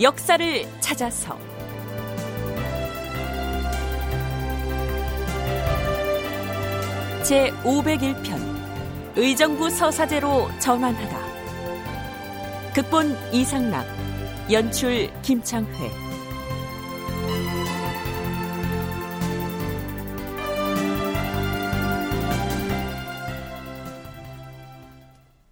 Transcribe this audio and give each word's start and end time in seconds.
역사를 0.00 0.80
찾아서. 0.80 1.38
제 7.22 7.50
501편 7.62 9.12
의정부 9.16 9.68
서사제로 9.68 10.48
전환하다. 10.58 12.72
극본 12.72 13.34
이상락 13.34 13.86
연출 14.50 15.10
김창회. 15.20 15.90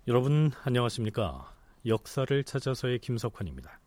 여러분 0.06 0.52
안녕하십니까? 0.65 1.52
역사를 1.84 2.45
찾아서의 2.45 3.01
김석환입니다 3.01 3.78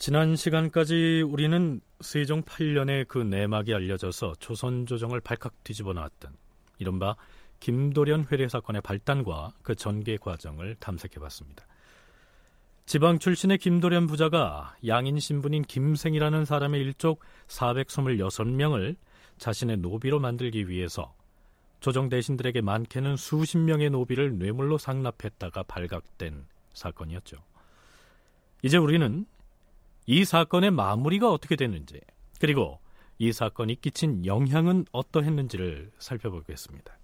지난 0.00 0.34
시간까지 0.34 1.20
우리는 1.28 1.78
세종 2.00 2.42
8년에 2.42 3.06
그 3.06 3.18
내막이 3.18 3.74
알려져서 3.74 4.36
조선 4.38 4.86
조정을 4.86 5.20
발칵 5.20 5.62
뒤집어 5.62 5.92
놨던 5.92 6.34
이른바 6.78 7.16
김도련 7.60 8.24
회례 8.32 8.48
사건의 8.48 8.80
발단과 8.80 9.52
그 9.62 9.74
전개 9.74 10.16
과정을 10.16 10.76
탐색해 10.76 11.20
봤습니다. 11.20 11.66
지방 12.86 13.18
출신의 13.18 13.58
김도련 13.58 14.06
부자가 14.06 14.74
양인 14.86 15.20
신분인 15.20 15.64
김생이라는 15.64 16.46
사람의 16.46 16.80
일족 16.80 17.20
426명을 17.48 18.96
자신의 19.36 19.76
노비로 19.76 20.18
만들기 20.18 20.70
위해서 20.70 21.14
조정 21.80 22.08
대신들에게 22.08 22.62
많게는 22.62 23.18
수십 23.18 23.58
명의 23.58 23.90
노비를 23.90 24.38
뇌물로 24.38 24.78
상납했다가 24.78 25.64
발각된 25.64 26.46
사건이었죠. 26.72 27.36
이제 28.62 28.78
우리는 28.78 29.26
이 30.10 30.24
사건의 30.24 30.72
마무리가 30.72 31.30
어떻게 31.30 31.54
됐는지 31.54 32.00
그리고 32.40 32.80
이 33.20 33.30
사건이 33.30 33.80
끼친 33.80 34.26
영향은 34.26 34.86
어떠했는지를 34.90 35.92
살펴보겠습니다. 36.00 36.98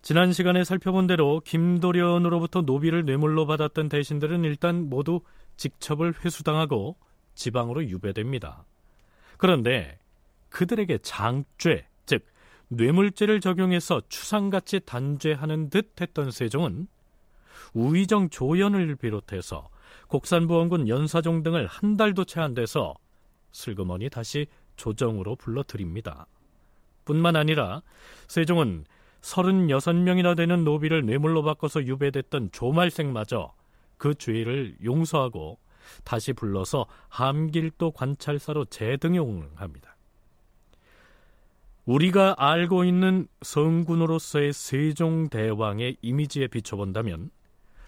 지난 0.00 0.32
시간에 0.32 0.62
살펴본 0.62 1.08
대로 1.08 1.40
김도련으로부터 1.44 2.62
노비를 2.62 3.04
뇌물로 3.04 3.46
받았던 3.46 3.88
대신들은 3.88 4.44
일단 4.44 4.88
모두 4.88 5.22
직첩을 5.56 6.14
회수당하고 6.24 6.94
지방으로 7.34 7.84
유배됩니다. 7.86 8.64
그런데 9.36 9.98
그들에게 10.50 10.98
장죄, 10.98 11.84
즉 12.04 12.24
뇌물죄를 12.68 13.40
적용해서 13.40 14.02
추상같이 14.08 14.78
단죄하는 14.86 15.70
듯 15.70 16.00
했던 16.00 16.30
세종은 16.30 16.86
우의정 17.74 18.30
조연을 18.30 18.94
비롯해서 18.94 19.68
곡산부원군 20.08 20.88
연사종 20.88 21.42
등을 21.42 21.66
한 21.66 21.96
달도 21.96 22.24
채 22.24 22.40
안 22.40 22.54
돼서 22.54 22.94
슬그머니 23.52 24.10
다시 24.10 24.46
조정으로 24.76 25.36
불러들입니다. 25.36 26.26
뿐만 27.04 27.36
아니라 27.36 27.82
세종은 28.28 28.84
36명이나 29.22 30.36
되는 30.36 30.64
노비를 30.64 31.04
뇌물로 31.06 31.42
바꿔서 31.42 31.84
유배됐던 31.84 32.50
조말생마저 32.52 33.54
그 33.96 34.14
죄를 34.14 34.76
용서하고 34.84 35.58
다시 36.04 36.32
불러서 36.32 36.86
함길도 37.08 37.92
관찰사로 37.92 38.66
재등용합니다. 38.66 39.96
우리가 41.86 42.34
알고 42.36 42.84
있는 42.84 43.28
성군으로서의 43.42 44.52
세종대왕의 44.52 45.98
이미지에 46.02 46.48
비춰본다면 46.48 47.30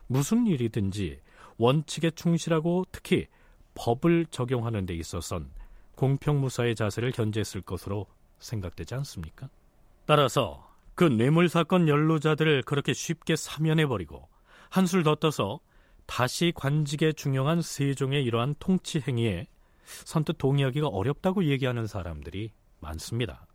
무슨 0.07 0.47
일이든지 0.47 1.21
원칙에 1.59 2.11
충실하고 2.11 2.87
특히 2.91 3.27
법을 3.75 4.27
적용하는 4.31 4.87
데 4.87 4.95
있어선 4.95 5.51
공평무사의 5.97 6.75
자세를 6.75 7.13
견제했을 7.13 7.61
것으로 7.61 8.07
생각되지 8.39 8.95
않습니까? 8.95 9.49
따라서 10.07 10.69
그 10.95 11.05
뇌물 11.05 11.49
사건 11.49 11.89
연루자들을 11.89 12.63
그렇게 12.63 12.93
쉽게 12.93 13.37
사면해버리고 13.37 14.29
한술 14.71 15.03
더 15.03 15.15
떠서 15.15 15.61
다시 16.07 16.53
관직에 16.55 17.13
중용한 17.13 17.63
세종의 17.63 18.25
이러한 18.25 18.55
통치 18.59 19.01
행위에 19.07 19.47
선뜻 19.85 20.39
동의하기가 20.39 20.89
어렵다고 20.89 21.45
얘기하는 21.45 21.87
사람들이 21.87 22.51
많습니다. 22.81 23.47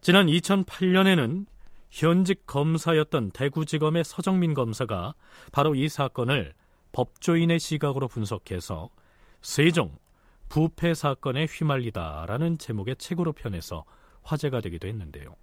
지난 0.00 0.26
2008년에는 0.26 1.46
현직 1.90 2.46
검사였던 2.46 3.30
대구지검의 3.32 4.04
서정민 4.04 4.54
검사가 4.54 5.14
바로 5.52 5.74
이 5.74 5.88
사건을 5.88 6.54
법조인의 6.92 7.58
시각으로 7.58 8.08
분석해서 8.08 8.90
세종 9.40 9.98
부패 10.48 10.94
사건에 10.94 11.46
휘말리다라는 11.46 12.58
제목의 12.58 12.96
책으로 12.96 13.32
편해서 13.32 13.84
화제가 14.22 14.60
되기도 14.60 14.86
했는데요. 14.86 15.34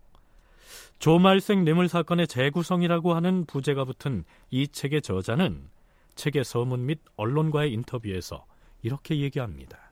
조말생 1.00 1.64
뇌물 1.64 1.88
사건의 1.88 2.28
재구성이라고 2.28 3.14
하는 3.14 3.46
부제가 3.46 3.86
붙은 3.86 4.24
이 4.52 4.68
책의 4.68 5.02
저자는 5.02 5.70
책의 6.16 6.44
서문 6.44 6.86
및 6.86 7.00
언론과의 7.16 7.74
인터뷰에서 7.74 8.46
이렇게 8.81 9.20
얘기합니다. 9.20 9.92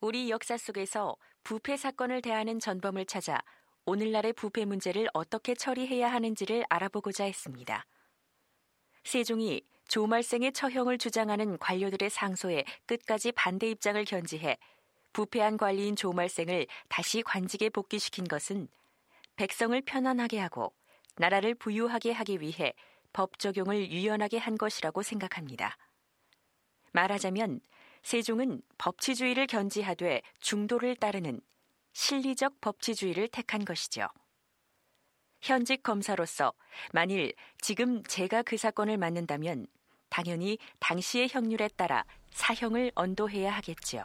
우리 0.00 0.30
역사 0.30 0.56
속에서 0.56 1.16
부패 1.44 1.76
사건을 1.76 2.22
대하는 2.22 2.58
전범을 2.58 3.06
찾아 3.06 3.38
오늘날의 3.86 4.32
부패 4.34 4.64
문제를 4.64 5.08
어떻게 5.14 5.54
처리해야 5.54 6.12
하는지를 6.12 6.64
알아보고자 6.68 7.24
했습니다. 7.24 7.86
세종이 9.04 9.62
조말생의 9.88 10.52
처형을 10.52 10.98
주장하는 10.98 11.58
관료들의 11.58 12.10
상소에 12.10 12.64
끝까지 12.86 13.32
반대 13.32 13.68
입장을 13.70 14.02
견지해 14.04 14.58
부패한 15.12 15.56
관리인 15.56 15.96
조말생을 15.96 16.66
다시 16.88 17.22
관직에 17.22 17.70
복귀시킨 17.70 18.28
것은 18.28 18.68
백성을 19.36 19.80
편안하게 19.82 20.38
하고 20.38 20.72
나라를 21.16 21.54
부유하게 21.54 22.12
하기 22.12 22.40
위해 22.40 22.74
법 23.12 23.38
적용을 23.38 23.90
유연하게 23.90 24.38
한 24.38 24.56
것이라고 24.56 25.02
생각합니다. 25.02 25.76
말하자면 26.92 27.60
세종은 28.02 28.62
법치주의를 28.76 29.46
견지하되 29.46 30.22
중도를 30.40 30.96
따르는 30.96 31.40
실리적 31.92 32.60
법치주의를 32.60 33.28
택한 33.28 33.64
것이죠. 33.64 34.06
현직 35.40 35.82
검사로서 35.82 36.52
만일 36.92 37.32
지금 37.60 38.02
제가 38.04 38.42
그 38.42 38.56
사건을 38.56 38.98
맡는다면 38.98 39.66
당연히 40.08 40.58
당시의 40.78 41.28
형률에 41.28 41.68
따라 41.76 42.04
사형을 42.30 42.92
언도해야 42.94 43.52
하겠지요. 43.52 44.04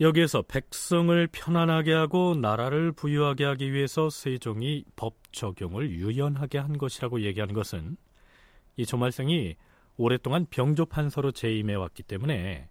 여기에서 0.00 0.42
백성을 0.42 1.28
편안하게 1.28 1.92
하고 1.92 2.34
나라를 2.34 2.90
부유하게 2.92 3.44
하기 3.44 3.72
위해서 3.72 4.10
세종이 4.10 4.84
법 4.96 5.14
적용을 5.32 5.90
유연하게 5.90 6.58
한 6.58 6.78
것이라고 6.78 7.20
얘기하는 7.20 7.54
것은 7.54 7.96
이 8.76 8.86
조말생이 8.86 9.54
오랫동안 9.96 10.46
병조 10.50 10.86
판서로 10.86 11.30
재임해 11.30 11.74
왔기 11.74 12.02
때문에 12.02 12.68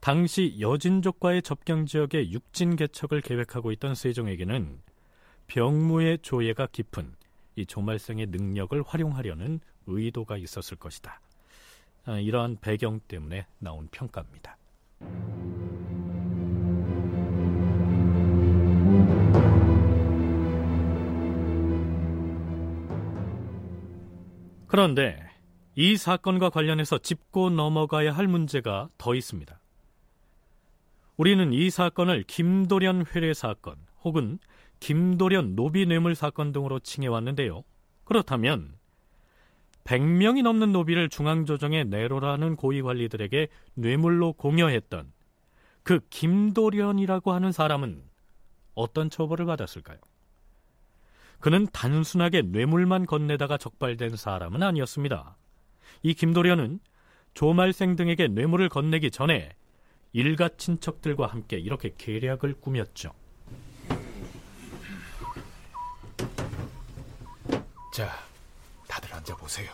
당시 0.00 0.56
여진족과의 0.58 1.42
접경 1.42 1.84
지역에 1.86 2.30
육진 2.30 2.76
개척을 2.76 3.20
계획하고 3.20 3.70
있던 3.72 3.94
세종에게는 3.94 4.80
병무의 5.46 6.18
조예가 6.22 6.68
깊은 6.72 7.14
이 7.56 7.66
조말생의 7.66 8.26
능력을 8.26 8.82
활용하려는 8.82 9.60
의도가 9.86 10.38
있었을 10.38 10.78
것이다. 10.78 11.20
아, 12.06 12.18
이러한 12.18 12.58
배경 12.60 13.00
때문에 13.00 13.46
나온 13.58 13.88
평가입니다. 13.90 14.58
그런데 24.66 25.16
이 25.76 25.96
사건과 25.96 26.50
관련해서 26.50 26.98
짚고 26.98 27.50
넘어가야 27.50 28.12
할 28.12 28.26
문제가 28.26 28.88
더 28.98 29.14
있습니다. 29.14 29.60
우리는 31.16 31.52
이 31.52 31.70
사건을 31.70 32.24
김도련 32.24 33.06
회례 33.14 33.32
사건 33.34 33.76
혹은 34.02 34.38
김도련 34.80 35.54
노비 35.54 35.86
뇌물 35.86 36.14
사건 36.14 36.52
등으로 36.52 36.80
칭해왔는데요. 36.80 37.62
그렇다면 38.04 38.74
100명이 39.84 40.42
넘는 40.42 40.72
노비를 40.72 41.08
중앙조정에 41.08 41.84
내로라는 41.84 42.56
고위 42.56 42.82
관리들에게 42.82 43.48
뇌물로 43.74 44.32
공여했던 44.32 45.12
그 45.82 46.00
김도련이라고 46.08 47.32
하는 47.32 47.52
사람은 47.52 48.02
어떤 48.74 49.10
처벌을 49.10 49.44
받았을까요? 49.46 49.98
그는 51.38 51.66
단순하게 51.72 52.42
뇌물만 52.42 53.04
건네다가 53.04 53.58
적발된 53.58 54.16
사람은 54.16 54.62
아니었습니다. 54.62 55.36
이 56.02 56.14
김도련은 56.14 56.80
조말생 57.34 57.96
등에게 57.96 58.28
뇌물을 58.28 58.68
건네기 58.70 59.10
전에 59.10 59.50
일가 60.12 60.48
친척들과 60.48 61.26
함께 61.26 61.58
이렇게 61.58 61.92
계략을 61.98 62.54
꾸몄죠. 62.60 63.12
자, 67.92 68.10
앉아 69.24 69.36
보세요. 69.36 69.72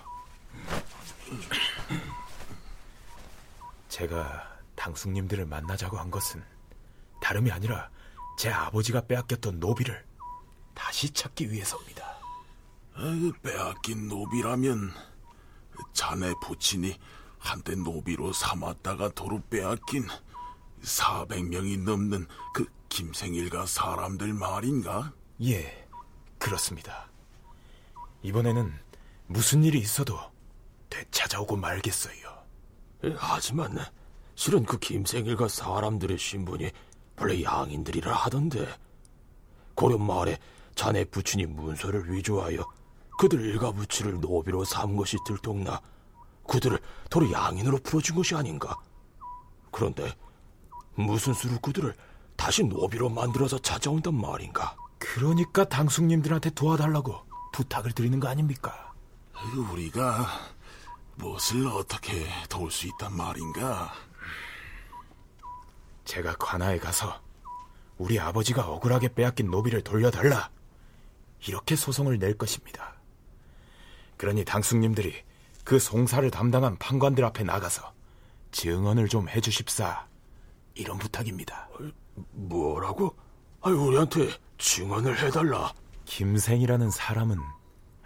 제가 3.89 4.59
당숙님들을 4.77 5.45
만나자고 5.47 5.99
한 5.99 6.11
것은 6.11 6.43
다름이 7.21 7.51
아니라 7.51 7.91
제 8.39 8.51
아버지가 8.51 9.03
빼앗겼던 9.03 9.59
노비를 9.59 10.07
다시 10.75 11.11
찾기 11.11 11.51
위해서입니다. 11.51 12.19
빼앗긴 13.43 14.09
노비라면 14.09 14.95
자네 15.93 16.33
부친이 16.43 16.99
한때 17.39 17.75
노비로 17.75 18.33
삼았다가 18.33 19.11
도로 19.11 19.43
빼앗긴 19.51 20.07
400명이 20.83 21.83
넘는 21.83 22.27
그 22.55 22.67
김생일과 22.89 23.67
사람들 23.67 24.33
말인가? 24.33 25.13
예, 25.43 25.87
그렇습니다. 26.39 27.09
이번에는 28.23 28.90
무슨 29.31 29.63
일이 29.63 29.79
있어도 29.79 30.19
되찾아오고 30.89 31.55
말겠어요. 31.55 32.15
하지만 33.15 33.79
실은 34.35 34.65
그 34.65 34.77
김생일과 34.77 35.47
사람들의 35.47 36.19
신분이 36.19 36.69
원래 37.17 37.41
양인들이라 37.45 38.13
하던데 38.13 38.67
고려 39.77 39.99
마을에 39.99 40.37
자네 40.75 41.05
부친이 41.05 41.47
문서를 41.47 42.13
위조하여 42.13 42.67
그들 43.21 43.41
일가부치를 43.41 44.19
노비로 44.19 44.65
삼은 44.65 44.97
것이 44.97 45.17
들통나 45.25 45.81
그들을 46.49 46.81
도로 47.09 47.31
양인으로 47.31 47.79
풀어준 47.85 48.17
것이 48.17 48.35
아닌가? 48.35 48.77
그런데 49.71 50.13
무슨 50.97 51.35
수로 51.35 51.57
그들을 51.61 51.95
다시 52.35 52.65
노비로 52.65 53.09
만들어서 53.09 53.61
찾아온단 53.61 54.13
말인가? 54.13 54.75
그러니까 54.99 55.65
당숙님들한테 55.69 56.51
도와달라고 56.51 57.15
부탁을 57.53 57.93
드리는 57.93 58.19
거 58.19 58.27
아닙니까? 58.27 58.90
우리가 59.43 60.27
무엇을 61.17 61.67
어떻게 61.67 62.27
도울 62.49 62.71
수 62.71 62.87
있단 62.87 63.15
말인가? 63.17 63.93
제가 66.05 66.35
관아에 66.37 66.79
가서 66.79 67.21
우리 67.99 68.19
아버지가 68.19 68.69
억울하게 68.69 69.15
빼앗긴 69.15 69.51
노비를 69.51 69.83
돌려달라 69.83 70.51
이렇게 71.47 71.77
소송을 71.77 72.19
낼 72.19 72.37
것입니다. 72.37 72.95
그러니 74.17 74.45
당숙님들이 74.45 75.23
그 75.65 75.79
송사를 75.79 76.31
담당한 76.31 76.77
판관들 76.79 77.25
앞에 77.25 77.45
나가서 77.45 77.93
증언을 78.53 79.09
좀 79.09 79.29
해주십사 79.29 80.07
이런 80.75 80.99
부탁입니다. 80.99 81.69
뭐라고? 82.33 83.17
아, 83.63 83.71
우리한테 83.71 84.31
증언을 84.59 85.19
해달라. 85.19 85.73
김생이라는 86.05 86.91
사람은 86.91 87.39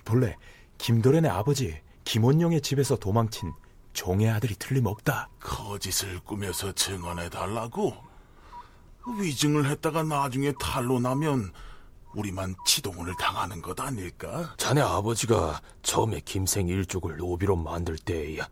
본래 0.05 0.37
김도련의 0.79 1.31
아버지 1.31 1.81
김원영의 2.05 2.61
집에서 2.61 2.97
도망친 2.97 3.53
종의 3.93 4.29
아들이 4.29 4.55
틀림없다. 4.57 5.31
거짓을 5.41 6.21
꾸며서 6.21 6.73
증언해 6.73 7.29
달라고? 7.31 7.95
위증을 9.19 9.69
했다가 9.71 10.03
나중에 10.03 10.53
탈로 10.59 10.99
나면 10.99 11.53
우리만 12.15 12.55
치동을 12.67 13.15
당하는 13.19 13.61
것 13.61 13.79
아닐까? 13.81 14.55
자네 14.57 14.81
아버지가 14.81 15.61
처음에 15.83 16.21
김생 16.25 16.69
일족을 16.69 17.17
노비로 17.17 17.57
만들 17.57 17.97
때에야 17.99 18.49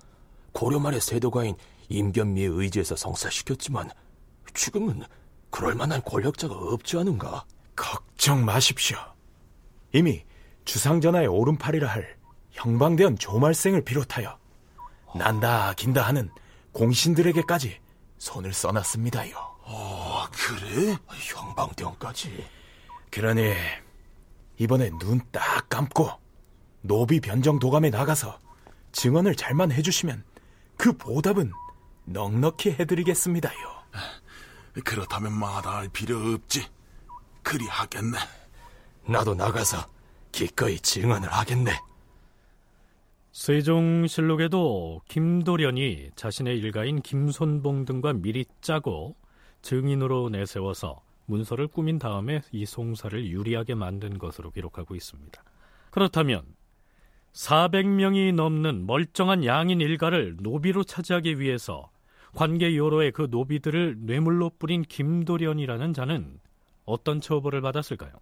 고려말의 0.53 1.01
세도가인 1.01 1.57
임견미의 1.89 2.49
의지에서 2.49 2.97
성사시켰지만 2.97 3.91
지금은 4.55 5.03
그럴 5.51 5.75
만한 5.75 6.03
권력자가 6.03 6.55
없지 6.55 6.99
않은가? 6.99 7.45
걱정 7.77 8.45
마십시오. 8.45 8.97
이미 9.93 10.25
주상전하의 10.65 11.27
오른팔이라 11.29 11.89
할 11.89 12.17
형방대원 12.53 13.19
조말생을 13.19 13.83
비롯하여 13.85 14.39
난다 15.15 15.73
긴다 15.75 16.03
하는 16.03 16.31
공신들에게까지 16.73 17.81
손을 18.19 18.53
써놨습니다요. 18.53 19.35
어, 19.65 20.25
그래? 20.33 20.97
형방대원까지? 21.11 22.47
그러니 23.11 23.55
이번에 24.59 24.91
눈 24.99 25.21
딱 25.31 25.69
감고 25.69 26.11
노비 26.83 27.21
변정 27.21 27.59
도감에 27.59 27.91
나가서 27.91 28.39
증언을 28.93 29.35
잘만 29.35 29.73
해주시면 29.73 30.25
그 30.77 30.97
보답은 30.97 31.53
넉넉히 32.05 32.73
해드리겠습니다요. 32.73 33.83
그렇다면 34.85 35.33
마다할 35.39 35.89
필요 35.89 36.19
없지. 36.35 36.67
그리 37.43 37.67
하겠네. 37.67 38.19
나도 39.07 39.35
나가서 39.35 39.87
기꺼이 40.33 40.79
증언을 40.79 41.29
하겠네. 41.29 41.71
세종실록에도 43.33 45.01
김도련이 45.09 46.11
자신의 46.17 46.59
일가인 46.59 47.01
김손봉 47.01 47.85
등과 47.87 48.15
미리 48.15 48.45
짜고 48.61 49.17
증인으로 49.63 50.29
내세워서 50.29 51.01
문서를 51.27 51.69
꾸민 51.69 51.99
다음에 51.99 52.43
이 52.51 52.67
송사를 52.67 53.27
유리하게 53.27 53.75
만든 53.75 54.19
것으로 54.19 54.51
기록하고 54.51 54.95
있습니다. 54.95 55.43
그렇다면 55.91 56.45
400명이 57.33 58.35
넘는 58.35 58.87
멀쩡한 58.87 59.45
양인 59.47 59.81
일가를 59.81 60.37
노비로 60.41 60.85
차지하기 60.85 61.39
위해서 61.39 61.91
관계 62.35 62.77
요로의 62.77 63.13
그 63.13 63.29
노비들을 63.31 63.97
뇌물로 64.01 64.51
뿌린 64.59 64.83
김도련이라는 64.83 65.93
자는 65.95 66.39
어떤 66.85 67.21
처벌을 67.21 67.61
받았을까요? 67.61 68.13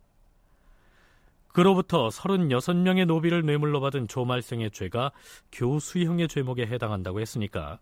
그로부터 1.52 2.08
36명의 2.08 3.06
노비를 3.06 3.44
뇌물로 3.44 3.80
받은 3.80 4.08
조말생의 4.08 4.70
죄가 4.70 5.10
교수형의 5.52 6.28
죄목에 6.28 6.66
해당한다고 6.66 7.20
했으니까 7.20 7.80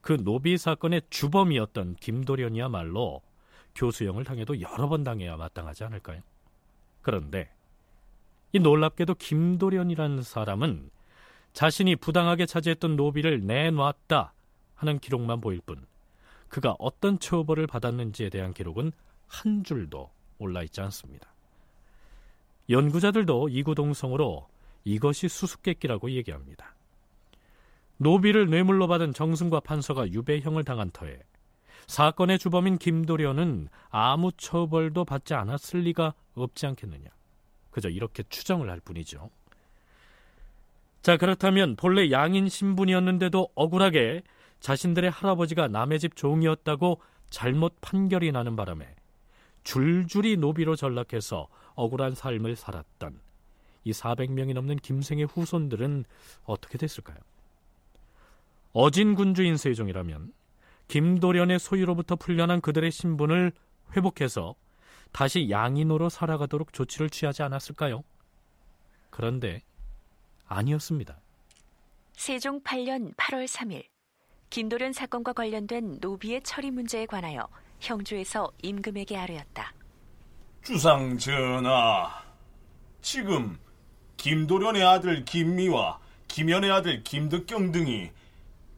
그 0.00 0.22
노비 0.22 0.56
사건의 0.56 1.02
주범이었던 1.10 1.96
김도련이야말로 1.96 3.22
교수형을 3.74 4.24
당해도 4.24 4.60
여러 4.60 4.88
번 4.88 5.04
당해야 5.04 5.36
마땅하지 5.36 5.84
않을까요? 5.84 6.20
그런데 7.02 7.50
이 8.52 8.60
놀랍게도 8.60 9.14
김도련이라는 9.14 10.22
사람은 10.22 10.90
자신이 11.52 11.96
부당하게 11.96 12.46
차지했던 12.46 12.96
노비를 12.96 13.46
내놨다 13.46 14.32
하는 14.74 14.98
기록만 14.98 15.40
보일 15.40 15.60
뿐 15.60 15.84
그가 16.48 16.76
어떤 16.78 17.18
처벌을 17.18 17.66
받았는지에 17.66 18.30
대한 18.30 18.54
기록은 18.54 18.92
한 19.26 19.64
줄도 19.64 20.10
올라 20.38 20.62
있지 20.62 20.80
않습니다. 20.80 21.28
연구자들도 22.68 23.48
이구동성으로 23.48 24.46
이것이 24.84 25.28
수수께끼라고 25.28 26.10
얘기합니다. 26.10 26.74
노비를 27.96 28.48
뇌물로 28.48 28.86
받은 28.86 29.12
정승과 29.12 29.60
판서가 29.60 30.10
유배형을 30.10 30.64
당한 30.64 30.90
터에 30.90 31.18
사건의 31.86 32.38
주범인 32.38 32.78
김도련은 32.78 33.68
아무 33.88 34.30
처벌도 34.32 35.04
받지 35.04 35.34
않았을 35.34 35.80
리가 35.80 36.14
없지 36.34 36.66
않겠느냐. 36.66 37.08
그저 37.70 37.88
이렇게 37.88 38.22
추정을 38.28 38.70
할 38.70 38.80
뿐이죠. 38.80 39.30
자, 41.02 41.16
그렇다면 41.16 41.76
본래 41.76 42.10
양인 42.10 42.48
신분이었는데도 42.48 43.50
억울하게 43.54 44.22
자신들의 44.60 45.10
할아버지가 45.10 45.68
남의 45.68 45.98
집 46.00 46.16
종이었다고 46.16 47.00
잘못 47.30 47.76
판결이 47.80 48.32
나는 48.32 48.56
바람에 48.56 48.86
줄줄이 49.68 50.38
노비로 50.38 50.76
전락해서 50.76 51.46
억울한 51.74 52.14
삶을 52.14 52.56
살았던 52.56 53.20
이 53.84 53.92
400명이 53.92 54.54
넘는 54.54 54.76
김생의 54.76 55.26
후손들은 55.26 56.06
어떻게 56.44 56.78
됐을까요? 56.78 57.18
어진 58.72 59.14
군주인 59.14 59.58
세종이라면 59.58 60.32
김도련의 60.88 61.58
소유로부터 61.58 62.16
풀려난 62.16 62.62
그들의 62.62 62.90
신분을 62.90 63.52
회복해서 63.94 64.54
다시 65.12 65.50
양인으로 65.50 66.08
살아가도록 66.08 66.72
조치를 66.72 67.10
취하지 67.10 67.42
않았을까요? 67.42 68.04
그런데 69.10 69.62
아니었습니다. 70.46 71.20
세종 72.14 72.62
8년 72.62 73.14
8월 73.16 73.46
3일 73.46 73.84
김도련 74.48 74.94
사건과 74.94 75.34
관련된 75.34 75.98
노비의 76.00 76.40
처리 76.42 76.70
문제에 76.70 77.04
관하여 77.04 77.46
형주에서 77.80 78.50
임금에게 78.62 79.16
아뢰었다. 79.16 79.72
주상 80.62 81.16
전하, 81.18 82.22
지금 83.00 83.58
김도련의 84.16 84.82
아들 84.82 85.24
김미와 85.24 85.98
김연의 86.26 86.70
아들 86.70 87.02
김덕경 87.02 87.72
등이 87.72 88.10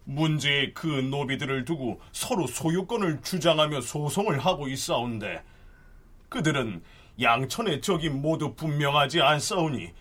문제의 0.04 0.74
그 0.74 0.86
노비들을 0.86 1.64
두고 1.64 2.00
서로 2.12 2.46
소유권을 2.46 3.22
주장하며 3.22 3.80
소송을 3.80 4.38
하고 4.38 4.68
있사온데 4.68 5.42
그들은 6.28 6.82
양천의 7.20 7.80
적이 7.80 8.10
모두 8.10 8.54
분명하지 8.54 9.20
않사오니 9.20 9.92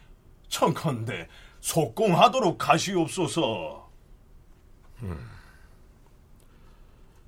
청컨대 0.47 1.27
속공하도록 1.59 2.69
하시옵소서. 2.69 3.89
음. 5.03 5.29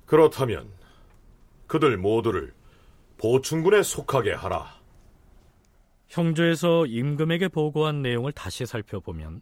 그렇다면 0.06 0.70
그들 1.72 1.96
모두를 1.96 2.52
보충군에 3.16 3.82
속하게 3.82 4.32
하라. 4.34 4.78
형조에서 6.08 6.84
임금에게 6.84 7.48
보고한 7.48 8.02
내용을 8.02 8.32
다시 8.32 8.66
살펴보면 8.66 9.40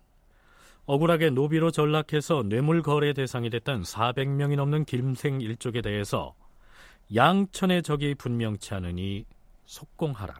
억울하게 0.86 1.30
노비로 1.30 1.72
전락해서 1.72 2.44
뇌물 2.44 2.82
거래 2.82 3.14
대상이 3.14 3.50
됐던 3.50 3.82
400명이 3.82 4.54
넘는 4.54 4.84
김생 4.84 5.40
일족에 5.40 5.82
대해서 5.82 6.36
양천의 7.12 7.82
적이 7.82 8.14
분명치 8.14 8.74
않으니 8.74 9.26
속공하라. 9.64 10.32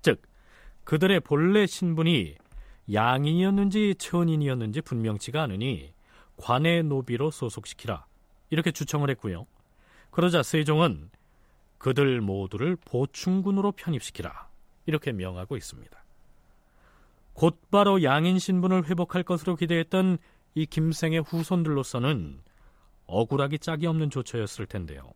즉 0.00 0.22
그들의 0.84 1.20
본래 1.20 1.66
신분이 1.66 2.36
양인이었는지 2.90 3.96
천인이었는지 3.98 4.80
분명치가 4.80 5.42
않으니 5.42 5.92
관의 6.38 6.84
노비로 6.84 7.30
소속시키라. 7.30 8.06
이렇게 8.48 8.70
주청을 8.70 9.10
했고요. 9.10 9.46
그러자 10.10 10.42
세종은 10.42 11.10
그들 11.78 12.20
모두를 12.20 12.76
보충군으로 12.76 13.72
편입시키라. 13.72 14.48
이렇게 14.86 15.12
명하고 15.12 15.56
있습니다. 15.56 15.96
곧바로 17.34 18.02
양인 18.02 18.38
신분을 18.38 18.88
회복할 18.88 19.22
것으로 19.22 19.54
기대했던 19.54 20.18
이 20.54 20.66
김생의 20.66 21.20
후손들로서는 21.20 22.40
억울하기 23.06 23.60
짝이 23.60 23.86
없는 23.86 24.10
조처였을 24.10 24.66
텐데요. 24.66 25.12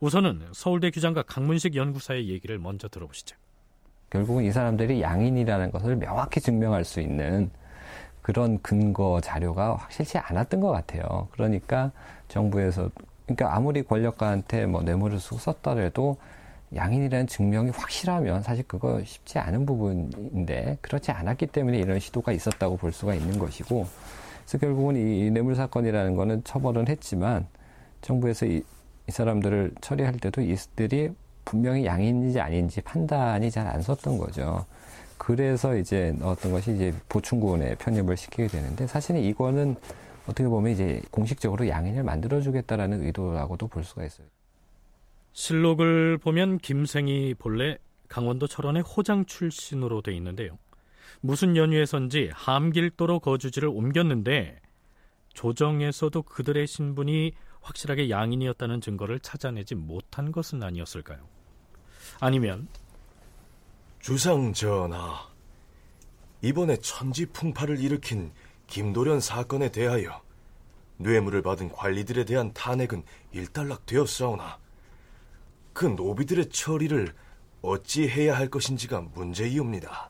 우선은 0.00 0.48
서울대 0.52 0.90
규장과 0.90 1.22
강문식 1.22 1.76
연구사의 1.76 2.28
얘기를 2.28 2.58
먼저 2.58 2.88
들어보시죠. 2.88 3.36
결국은 4.10 4.44
이 4.44 4.50
사람들이 4.50 5.00
양인이라는 5.00 5.70
것을 5.70 5.96
명확히 5.96 6.40
증명할 6.40 6.84
수 6.84 7.00
있는 7.00 7.50
그런 8.20 8.60
근거 8.62 9.20
자료가 9.20 9.76
확실치 9.76 10.18
않았던 10.18 10.60
것 10.60 10.70
같아요. 10.70 11.28
그러니까 11.32 11.92
정부에서 12.28 12.90
그러니까 13.34 13.56
아무리 13.56 13.82
권력가한테 13.82 14.66
뭐 14.66 14.82
뇌물을 14.82 15.18
쑥 15.18 15.40
썼더라도 15.40 16.16
양인이라는 16.74 17.26
증명이 17.26 17.70
확실하면 17.70 18.42
사실 18.42 18.64
그거 18.66 19.02
쉽지 19.04 19.38
않은 19.38 19.66
부분인데 19.66 20.78
그렇지 20.80 21.10
않았기 21.10 21.46
때문에 21.48 21.78
이런 21.78 21.98
시도가 21.98 22.32
있었다고 22.32 22.78
볼 22.78 22.92
수가 22.92 23.14
있는 23.14 23.38
것이고 23.38 23.86
그래서 24.44 24.58
결국은 24.58 24.96
이 24.96 25.30
뇌물 25.30 25.54
사건이라는 25.54 26.16
거는 26.16 26.44
처벌은 26.44 26.88
했지만 26.88 27.46
정부에서 28.00 28.46
이, 28.46 28.62
이 29.08 29.12
사람들을 29.12 29.72
처리할 29.80 30.16
때도 30.16 30.40
이들이 30.40 31.10
분명히 31.44 31.84
양인인지 31.84 32.40
아닌지 32.40 32.80
판단이 32.80 33.50
잘 33.50 33.66
안 33.66 33.82
섰던 33.82 34.16
거죠. 34.18 34.64
그래서 35.18 35.76
이제 35.76 36.14
어떤 36.22 36.52
것이 36.52 36.74
이제 36.74 36.92
보충군에 37.08 37.76
편입을 37.76 38.16
시키게 38.16 38.48
되는데 38.48 38.86
사실은 38.86 39.20
이거는 39.20 39.76
어떻게 40.26 40.48
보면 40.48 40.72
이제 40.72 41.02
공식적으로 41.10 41.68
양인을 41.68 42.04
만들어주겠다라는 42.04 43.02
의도라고도 43.04 43.68
볼 43.68 43.84
수가 43.84 44.04
있어요. 44.04 44.26
실록을 45.32 46.18
보면 46.18 46.58
김생이 46.58 47.34
본래 47.34 47.78
강원도 48.08 48.46
철원의 48.46 48.82
호장 48.82 49.24
출신으로 49.24 50.02
돼 50.02 50.14
있는데요. 50.14 50.58
무슨 51.20 51.56
연유에선지 51.56 52.30
함길도로 52.34 53.20
거주지를 53.20 53.68
옮겼는데 53.68 54.60
조정에서도 55.32 56.22
그들의 56.22 56.66
신분이 56.66 57.32
확실하게 57.60 58.10
양인이었다는 58.10 58.80
증거를 58.80 59.20
찾아내지 59.20 59.74
못한 59.74 60.32
것은 60.32 60.62
아니었을까요? 60.62 61.20
아니면 62.20 62.68
주상 64.00 64.52
전하, 64.52 65.28
이번에 66.42 66.76
천지 66.78 67.24
풍파를 67.26 67.78
일으킨 67.78 68.32
김도련 68.72 69.20
사건에 69.20 69.70
대하여 69.70 70.22
뇌물을 70.96 71.42
받은 71.42 71.72
관리들에 71.72 72.24
대한 72.24 72.54
탄핵은 72.54 73.04
일단락되었사오나 73.32 74.58
그 75.74 75.84
노비들의 75.84 76.48
처리를 76.48 77.14
어찌 77.60 78.08
해야 78.08 78.34
할 78.34 78.48
것인지가 78.48 79.02
문제이옵니다. 79.12 80.08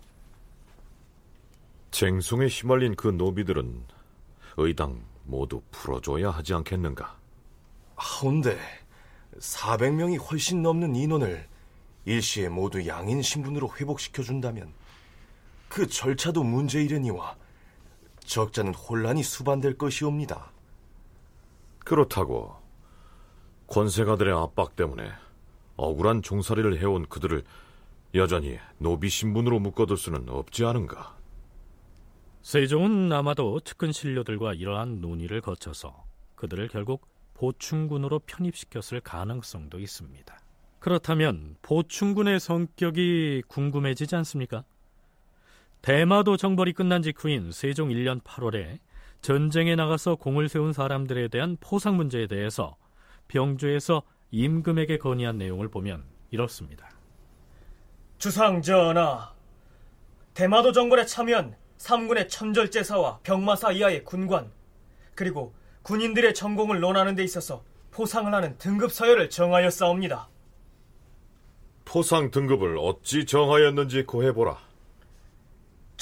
쟁송에 1.91 2.47
휘말린 2.47 2.95
그 2.95 3.09
노비들은 3.09 3.83
의당 4.59 5.05
모두 5.25 5.61
풀어줘야 5.73 6.31
하지 6.31 6.55
않겠는가? 6.55 7.19
하운데 7.97 8.57
400명이 9.41 10.31
훨씬 10.31 10.63
넘는 10.63 10.95
인원을 10.95 11.49
일시에 12.05 12.49
모두 12.49 12.87
양인 12.87 13.23
신분으로 13.23 13.73
회복시켜 13.81 14.23
준다면 14.23 14.73
그 15.69 15.89
절차도 15.89 16.45
문제이려니와 16.45 17.42
적자는 18.25 18.75
혼란이 18.75 19.23
수반될 19.23 19.77
것이옵니다. 19.79 20.53
그렇다고 21.81 22.57
권세가들의 23.67 24.33
압박 24.35 24.77
때문에 24.77 25.11
억울한 25.77 26.23
종살이를 26.23 26.79
해온 26.79 27.07
그들을 27.07 27.43
여전히 28.15 28.59
노비 28.79 29.09
신분으로 29.09 29.59
묶어둘 29.59 29.97
수는 29.97 30.29
없지 30.29 30.65
않은가? 30.65 31.17
세종은 32.43 33.13
아마도 33.13 33.61
측근 33.61 33.93
신료들과 33.93 34.55
이러한 34.55 35.01
논의를 35.01 35.41
거쳐서 35.41 36.05
그들을 36.35 36.69
결국 36.69 37.07
보충군으로 37.35 38.21
편입시켰을 38.21 39.01
가능성도 39.01 39.79
있습니다. 39.79 40.39
그렇다면 40.81 41.57
보충군의 41.63 42.41
성격이 42.41 43.45
궁금해지지 43.47 44.17
않습니까? 44.17 44.65
대마도 45.83 46.37
정벌이 46.37 46.75
끝난 46.75 47.03
직후인 47.03 47.51
세종 47.51 47.89
1년 47.89 48.23
8월에 48.23 48.79
전쟁에 49.21 49.75
나가서 49.75 50.15
공을 50.15 50.49
세운 50.49 50.73
사람들에 50.73 51.27
대한 51.27 51.57
포상 51.61 51.97
문제에 51.97 52.29
대해서 52.29 52.77
병조에서 53.27 54.05
임금에게 54.31 54.99
건의한 54.99 55.39
내용을 55.39 55.69
보면 55.69 56.05
이렇습니다. 56.31 56.89
주상 58.19 58.63
전하, 58.63 59.33
대마도 60.35 60.71
정벌에 60.71 61.05
참여한 61.05 61.57
3군의 61.79 62.29
천절제사와 62.29 63.19
병마사 63.25 63.73
이하의 63.73 64.05
군관, 64.05 64.53
그리고 65.17 65.53
군인들의 65.83 66.33
전공을 66.35 66.79
논하는 66.79 67.17
데 67.17 67.25
있어서 67.25 67.65
포상을 67.91 68.33
하는 68.33 68.57
등급 68.57 68.93
서열을 68.93 69.31
정하였사옵니다. 69.31 70.29
포상 71.85 72.31
등급을 72.31 72.79
어찌 72.79 73.27
정하였는지 73.27 74.05
고해보라. 74.05 74.72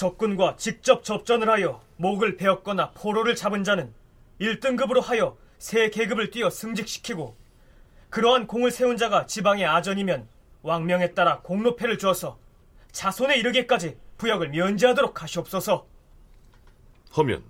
적군과 0.00 0.56
직접 0.56 1.04
접전을 1.04 1.50
하여 1.50 1.82
목을 1.96 2.38
베었거나 2.38 2.92
포로를 2.92 3.34
잡은 3.34 3.64
자는 3.64 3.92
1등급으로 4.40 5.02
하여 5.02 5.36
새 5.58 5.90
계급을 5.90 6.30
띄어 6.30 6.48
승직시키고 6.48 7.36
그러한 8.08 8.46
공을 8.46 8.70
세운 8.70 8.96
자가 8.96 9.26
지방의 9.26 9.66
아전이면 9.66 10.26
왕명에 10.62 11.12
따라 11.12 11.40
공로패를 11.40 11.98
주어서 11.98 12.38
자손에 12.92 13.36
이르게까지 13.40 13.98
부역을 14.16 14.48
면제하도록 14.48 15.22
하시옵소서. 15.22 15.86
하면 17.10 17.44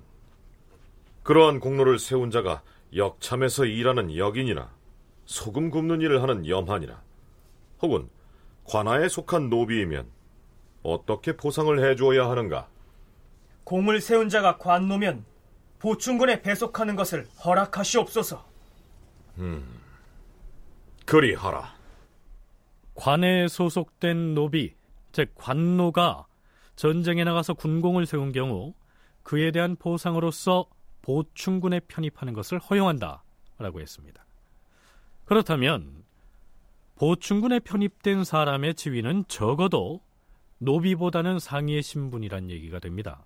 그러한 1.23 1.61
공로를 1.61 2.01
세운 2.01 2.33
자가 2.33 2.63
역참에서 2.97 3.65
일하는 3.65 4.17
역인이나 4.17 4.73
소금 5.25 5.71
굽는 5.71 6.01
일을 6.01 6.21
하는 6.21 6.49
염한이나 6.49 7.01
혹은 7.81 8.11
관아에 8.65 9.09
속한 9.09 9.51
노비이면 9.51 10.11
어떻게 10.83 11.37
보상을 11.37 11.79
해주어야 11.79 12.29
하는가? 12.29 12.69
공을 13.65 14.01
세운 14.01 14.29
자가 14.29 14.59
관노면 14.59 15.25
보충군에 15.79 16.43
배속하는 16.43 16.97
것을 16.97 17.27
허락하시옵소서. 17.45 18.45
음, 19.39 19.81
그리하라. 21.07 21.75
관에 22.95 23.49
소속된 23.49 24.35
노비, 24.35 24.75
즉 25.13 25.33
관노가 25.35 26.27
전쟁에 26.77 27.25
나가서 27.25 27.55
군공을 27.55 28.07
세운 28.07 28.33
경우 28.33 28.75
그에 29.23 29.51
대한 29.51 29.77
보상으로서 29.77 30.67
보충군에 31.03 31.81
편입하는 31.81 32.33
것을 32.35 32.59
허용한다 32.59 33.23
라고 33.59 33.81
했습니다. 33.81 34.25
그렇다면 35.25 36.05
보충군에 36.97 37.61
편입된 37.61 38.25
사람의 38.25 38.75
지위는 38.75 39.25
적어도 39.29 40.01
노비보다는 40.61 41.39
상위의 41.39 41.83
신분이란 41.83 42.51
얘기가 42.51 42.79
됩니다. 42.79 43.25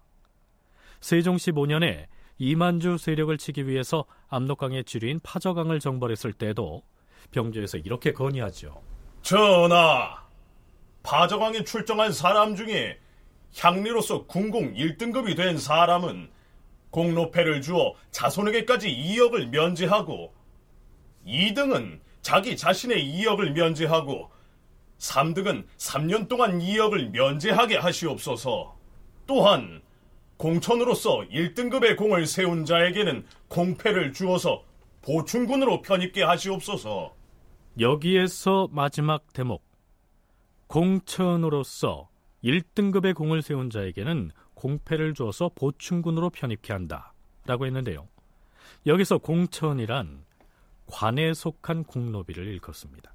세종시 1.00 1.52
5년에 1.52 2.06
이만주 2.38 2.98
세력을 2.98 3.36
치기 3.36 3.68
위해서 3.68 4.04
압록강의 4.28 4.84
지류인 4.84 5.20
파저강을 5.22 5.80
정벌했을 5.80 6.32
때도 6.32 6.82
병조에서 7.30 7.78
이렇게 7.78 8.12
건의하죠. 8.12 8.82
전하, 9.22 10.24
파저강에 11.02 11.64
출정한 11.64 12.12
사람 12.12 12.56
중에 12.56 12.98
향리로서 13.56 14.26
군공 14.26 14.74
1등급이 14.74 15.36
된 15.36 15.58
사람은 15.58 16.30
공로패를 16.90 17.60
주어 17.62 17.94
자손에게까지 18.10 18.88
2억을 18.88 19.48
면제하고 19.48 20.32
2등은 21.26 22.00
자기 22.22 22.56
자신의 22.56 23.04
2억을 23.14 23.50
면제하고 23.52 24.30
3등은 25.04 25.64
3년 25.76 26.28
동안 26.28 26.58
2억을 26.58 27.10
면제하게 27.10 27.76
하시옵소서. 27.76 28.76
또한 29.26 29.82
공천으로서 30.36 31.20
1등급의 31.30 31.96
공을 31.96 32.26
세운 32.26 32.64
자에게는 32.64 33.24
공패를 33.48 34.12
주어서 34.12 34.64
보충군으로 35.02 35.82
편입게 35.82 36.22
하시옵소서. 36.22 37.14
여기에서 37.78 38.68
마지막 38.70 39.32
대목. 39.32 39.62
공천으로서 40.66 42.08
1등급의 42.42 43.14
공을 43.14 43.42
세운 43.42 43.70
자에게는 43.70 44.30
공패를 44.54 45.14
주어서 45.14 45.50
보충군으로 45.54 46.30
편입케 46.30 46.72
한다 46.72 47.12
라고 47.46 47.66
했는데요. 47.66 48.08
여기서 48.86 49.18
공천이란 49.18 50.24
관에 50.86 51.32
속한 51.34 51.84
공노비를 51.84 52.46
일컫습니다. 52.46 53.13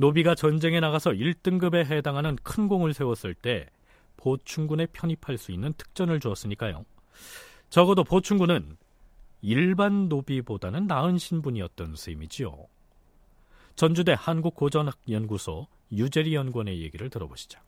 노비가 0.00 0.36
전쟁에 0.36 0.78
나가서 0.78 1.10
1등급에 1.10 1.84
해당하는 1.84 2.36
큰 2.44 2.68
공을 2.68 2.94
세웠을 2.94 3.34
때 3.34 3.66
보충군에 4.16 4.86
편입할 4.86 5.38
수 5.38 5.50
있는 5.50 5.72
특전을 5.76 6.20
주었으니까요. 6.20 6.84
적어도 7.68 8.04
보충군은 8.04 8.76
일반 9.42 10.08
노비보다는 10.08 10.86
나은 10.86 11.18
신분이었던 11.18 11.96
셈이지요. 11.96 12.56
전주대 13.74 14.14
한국고전학연구소 14.16 15.66
유재리 15.92 16.34
연구원의 16.34 16.80
얘기를 16.80 17.10
들어보시죠. 17.10 17.58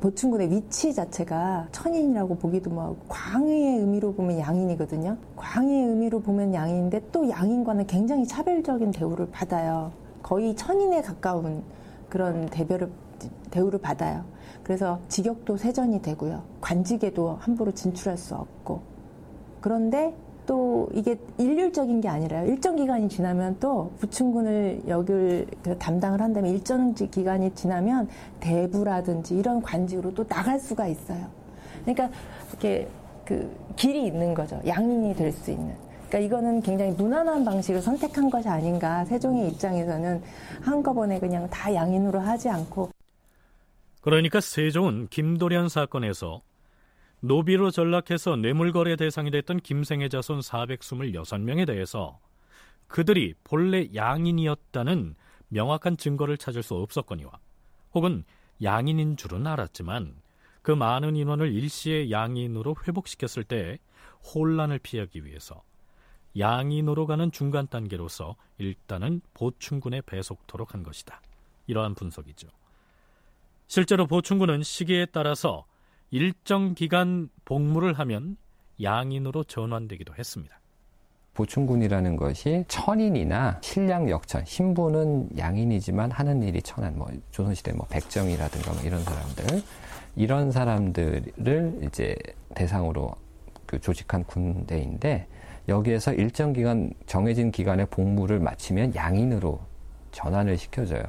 보충군의 0.00 0.50
위치 0.50 0.94
자체가 0.94 1.68
천인이라고 1.72 2.38
보기도 2.38 2.70
뭐하고 2.70 2.98
광의의 3.08 3.80
의미로 3.80 4.14
보면 4.14 4.38
양인이거든요. 4.38 5.18
광의의 5.36 5.88
의미로 5.88 6.20
보면 6.20 6.54
양인인데 6.54 7.10
또 7.10 7.28
양인과는 7.28 7.86
굉장히 7.88 8.26
차별적인 8.26 8.92
대우를 8.92 9.30
받아요. 9.32 9.92
거의 10.22 10.54
천인에 10.54 11.02
가까운 11.02 11.62
그런 12.08 12.46
대별을 12.46 12.90
대우를 13.50 13.78
받아요. 13.80 14.24
그래서 14.62 14.98
직역도 15.08 15.56
세전이 15.56 16.02
되고요. 16.02 16.42
관직에도 16.60 17.36
함부로 17.40 17.72
진출할 17.72 18.16
수 18.16 18.34
없고. 18.34 18.80
그런데 19.60 20.14
또 20.44 20.88
이게 20.92 21.16
일률적인 21.38 22.00
게 22.00 22.08
아니라요. 22.08 22.46
일정 22.48 22.74
기간이 22.76 23.08
지나면 23.08 23.56
또 23.60 23.92
부충군을 23.98 24.82
여길 24.88 25.46
그 25.62 25.78
담당을 25.78 26.20
한다면 26.20 26.50
일정 26.50 26.94
기간이 26.94 27.54
지나면 27.54 28.08
대부라든지 28.40 29.36
이런 29.36 29.62
관직으로 29.62 30.14
또 30.14 30.24
나갈 30.24 30.58
수가 30.58 30.88
있어요. 30.88 31.26
그러니까 31.84 32.10
이렇게 32.50 32.88
그 33.24 33.48
길이 33.76 34.06
있는 34.06 34.34
거죠. 34.34 34.60
양인이 34.66 35.14
될 35.14 35.32
수 35.32 35.50
있는. 35.50 35.74
그러니까 36.12 36.18
이거는 36.18 36.60
굉장히 36.60 36.92
무난한 36.92 37.42
방식을 37.42 37.80
선택한 37.80 38.28
것이 38.28 38.46
아닌가. 38.46 39.02
세종의 39.06 39.48
입장에서는 39.48 40.22
한꺼번에 40.60 41.18
그냥 41.18 41.48
다 41.48 41.72
양인으로 41.72 42.20
하지 42.20 42.50
않고. 42.50 42.90
그러니까 44.02 44.40
세종은 44.40 45.08
김도련 45.08 45.70
사건에서 45.70 46.42
노비로 47.20 47.70
전락해서 47.70 48.36
뇌물거래 48.36 48.96
대상이 48.96 49.30
됐던 49.30 49.60
김생의 49.60 50.10
자손 50.10 50.40
426명에 50.40 51.66
대해서 51.66 52.18
그들이 52.88 53.32
본래 53.42 53.88
양인이었다는 53.94 55.14
명확한 55.48 55.96
증거를 55.96 56.36
찾을 56.36 56.62
수 56.62 56.74
없었거니와 56.74 57.30
혹은 57.94 58.24
양인인 58.62 59.16
줄은 59.16 59.46
알았지만 59.46 60.16
그 60.60 60.72
많은 60.72 61.16
인원을 61.16 61.54
일시에 61.54 62.10
양인으로 62.10 62.76
회복시켰을 62.86 63.44
때 63.44 63.78
혼란을 64.34 64.78
피하기 64.78 65.24
위해서 65.24 65.62
양인으로 66.38 67.06
가는 67.06 67.30
중간 67.30 67.66
단계로서 67.66 68.36
일단은 68.58 69.20
보충군에 69.34 70.02
배속토록 70.02 70.74
한 70.74 70.82
것이다. 70.82 71.20
이러한 71.66 71.94
분석이죠. 71.94 72.48
실제로 73.66 74.06
보충군은 74.06 74.62
시기에 74.62 75.06
따라서 75.06 75.64
일정 76.10 76.74
기간 76.74 77.30
복무를 77.44 77.94
하면 77.94 78.36
양인으로 78.82 79.44
전환되기도 79.44 80.14
했습니다. 80.14 80.60
보충군이라는 81.34 82.16
것이 82.16 82.64
천인이나 82.68 83.58
신량 83.62 84.10
역천, 84.10 84.44
신부는 84.44 85.30
양인이지만 85.38 86.10
하는 86.10 86.42
일이 86.42 86.60
천한, 86.60 86.98
뭐 86.98 87.08
조선시대 87.30 87.72
뭐 87.72 87.86
백정이라든가 87.86 88.72
뭐 88.74 88.82
이런 88.82 89.02
사람들, 89.02 89.62
이런 90.16 90.52
사람들을 90.52 91.80
이제 91.84 92.14
대상으로 92.54 93.14
그 93.64 93.80
조직한 93.80 94.24
군대인데 94.24 95.26
여기에서 95.68 96.12
일정 96.12 96.52
기간 96.52 96.92
정해진 97.06 97.50
기간의 97.50 97.86
복무를 97.86 98.40
마치면 98.40 98.94
양인으로 98.94 99.60
전환을 100.10 100.58
시켜줘요. 100.58 101.02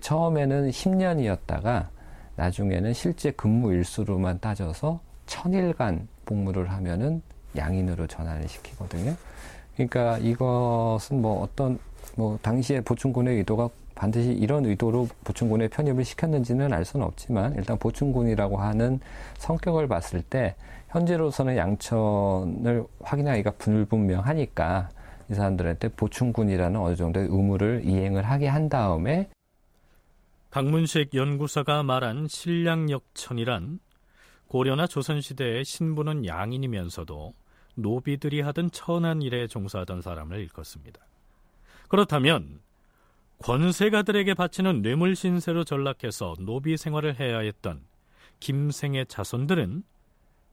처음에는 0.00 0.70
10년이었다가 0.70 1.88
나중에는 2.36 2.92
실제 2.94 3.30
근무 3.32 3.72
일수로만 3.72 4.38
따져서 4.40 5.00
천일간 5.26 6.08
복무를 6.24 6.70
하면은 6.70 7.22
양인으로 7.56 8.06
전환을 8.06 8.48
시키거든요. 8.48 9.14
그러니까 9.74 10.18
이것은 10.18 11.20
뭐 11.20 11.42
어떤 11.42 11.78
뭐 12.16 12.38
당시에 12.42 12.80
보충군의 12.80 13.36
의도가 13.38 13.68
반드시 13.94 14.30
이런 14.30 14.64
의도로 14.64 15.08
보충군에 15.24 15.68
편입을 15.68 16.04
시켰는지는 16.04 16.72
알 16.72 16.84
수는 16.84 17.04
없지만 17.04 17.54
일단 17.56 17.76
보충군이라고 17.78 18.56
하는 18.56 19.00
성격을 19.38 19.88
봤을 19.88 20.22
때 20.22 20.54
현재로서는 20.88 21.56
양천을 21.56 22.86
확인하기가 23.02 23.52
불분명하니까 23.52 24.88
이 25.30 25.34
사람들한테 25.34 25.88
보충군이라는 25.90 26.80
어느 26.80 26.96
정도의 26.96 27.26
의무를 27.28 27.82
이행을 27.84 28.24
하게 28.24 28.48
한 28.48 28.68
다음에 28.68 29.28
강문식 30.50 31.14
연구사가 31.14 31.82
말한 31.82 32.28
신량역천이란 32.28 33.80
고려나 34.46 34.86
조선시대의 34.86 35.64
신부는 35.66 36.24
양인이면서도 36.24 37.34
노비들이 37.74 38.40
하던 38.40 38.70
천한 38.70 39.20
일에 39.20 39.46
종사하던 39.46 40.00
사람을 40.00 40.38
일컫습니다. 40.38 41.00
그렇다면 41.88 42.60
권세가들에게 43.40 44.32
바치는 44.34 44.80
뇌물신세로 44.80 45.64
전락해서 45.64 46.34
노비 46.40 46.78
생활을 46.78 47.20
해야 47.20 47.38
했던 47.40 47.82
김생의 48.40 49.06
자손들은 49.06 49.82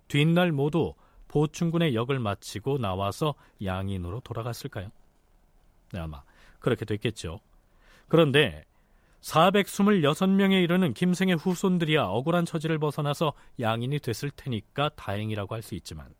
뒷날 0.07 0.51
모두 0.51 0.93
보충군의 1.27 1.95
역을 1.95 2.19
마치고 2.19 2.77
나와서 2.77 3.35
양인으로 3.63 4.21
돌아갔을까요? 4.21 4.89
네, 5.91 5.99
아마 5.99 6.23
그렇게 6.59 6.85
됐겠죠. 6.85 7.39
그런데 8.07 8.65
426명에 9.21 10.63
이르는 10.63 10.93
김생의 10.93 11.35
후손들이야 11.35 12.03
억울한 12.03 12.45
처지를 12.45 12.77
벗어나서 12.77 13.33
양인이 13.59 13.99
됐을 13.99 14.29
테니까 14.29 14.89
다행이라고 14.95 15.55
할 15.55 15.61
수 15.63 15.73
있지만 15.75 16.13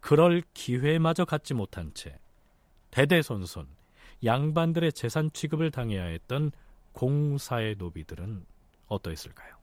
그럴 0.00 0.42
기회마저 0.52 1.24
갖지 1.24 1.54
못한 1.54 1.92
채 1.94 2.18
대대손손 2.90 3.66
양반들의 4.24 4.92
재산 4.92 5.30
취급을 5.32 5.70
당해야 5.70 6.04
했던 6.04 6.52
공사의 6.92 7.76
노비들은 7.78 8.44
어떠했을까요? 8.88 9.54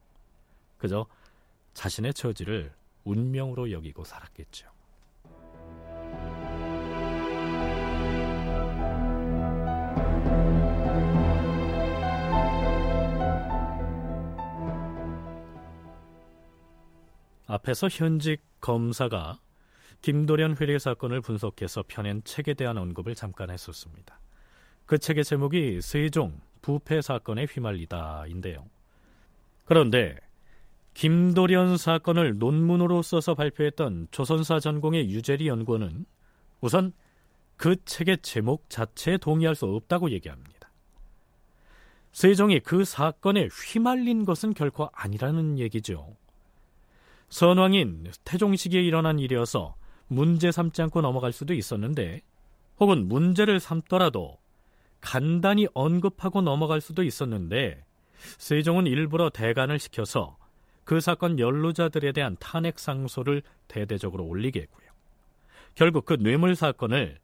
그저 0.80 1.06
자신의 1.76 2.14
처지를 2.16 2.74
운명으로 3.10 3.72
여기고 3.72 4.04
살았겠죠. 4.04 4.70
앞에서 17.48 17.88
현직 17.90 18.44
검사가 18.62 19.40
김도련 20.02 20.56
회례 20.58 20.78
사건을 20.78 21.22
분석해서 21.22 21.84
펴낸 21.88 22.24
책에 22.24 22.54
대한 22.54 22.78
언급을 22.78 23.16
잠깐 23.16 23.50
했었습니다. 23.50 24.20
그 24.86 25.00
책의 25.00 25.24
제목이 25.24 25.82
세종 25.82 26.40
부패 26.62 27.02
사건에 27.02 27.46
휘말리다인데요. 27.46 28.66
그런데 29.66 30.16
김도련 31.00 31.78
사건을 31.78 32.40
논문으로 32.40 33.02
써서 33.04 33.34
발표했던 33.34 34.10
조선사 34.12 34.60
전공의 34.60 35.10
유재리 35.10 35.48
연구원은 35.48 36.06
우선 36.60 36.92
그 37.56 37.78
책의 37.86 38.18
제목 38.22 38.70
자체에 38.70 39.16
동의할 39.16 39.56
수 39.56 39.66
없다고 39.66 40.12
얘기합니다. 40.12 40.70
세종이 42.12 42.60
그 42.60 42.84
사건에 42.84 43.48
휘말린 43.48 44.26
것은 44.26 44.54
결코 44.54 44.90
아니라는 44.92 45.58
얘기죠. 45.60 46.18
선왕인 47.30 48.12
태종 48.26 48.58
시기에 48.58 48.82
일어난 48.82 49.20
일이어서 49.20 49.76
문제 50.08 50.52
삼지 50.52 50.82
않고 50.82 51.00
넘어갈 51.00 51.32
수도 51.32 51.54
있었는데 51.54 52.24
혹은 52.82 53.08
문제를 53.08 53.62
삼더라도 53.62 54.38
간단히 55.00 55.66
언급하고 55.74 56.42
넘어갈 56.42 56.82
수도 56.82 57.04
있었는데 57.04 57.86
세종은 58.38 58.86
일부러 58.86 59.30
대간을 59.30 59.80
시켜서 59.80 60.39
그 60.90 61.02
사건 61.02 61.38
연루자들에 61.38 62.14
대한 62.14 62.36
탄핵 62.40 62.80
상소를 62.80 63.44
대대적으로 63.68 64.26
올리게 64.26 64.62
했고요. 64.62 64.90
결국 65.76 66.04
그 66.04 66.18
뇌물 66.18 66.56
사건을 66.56 67.20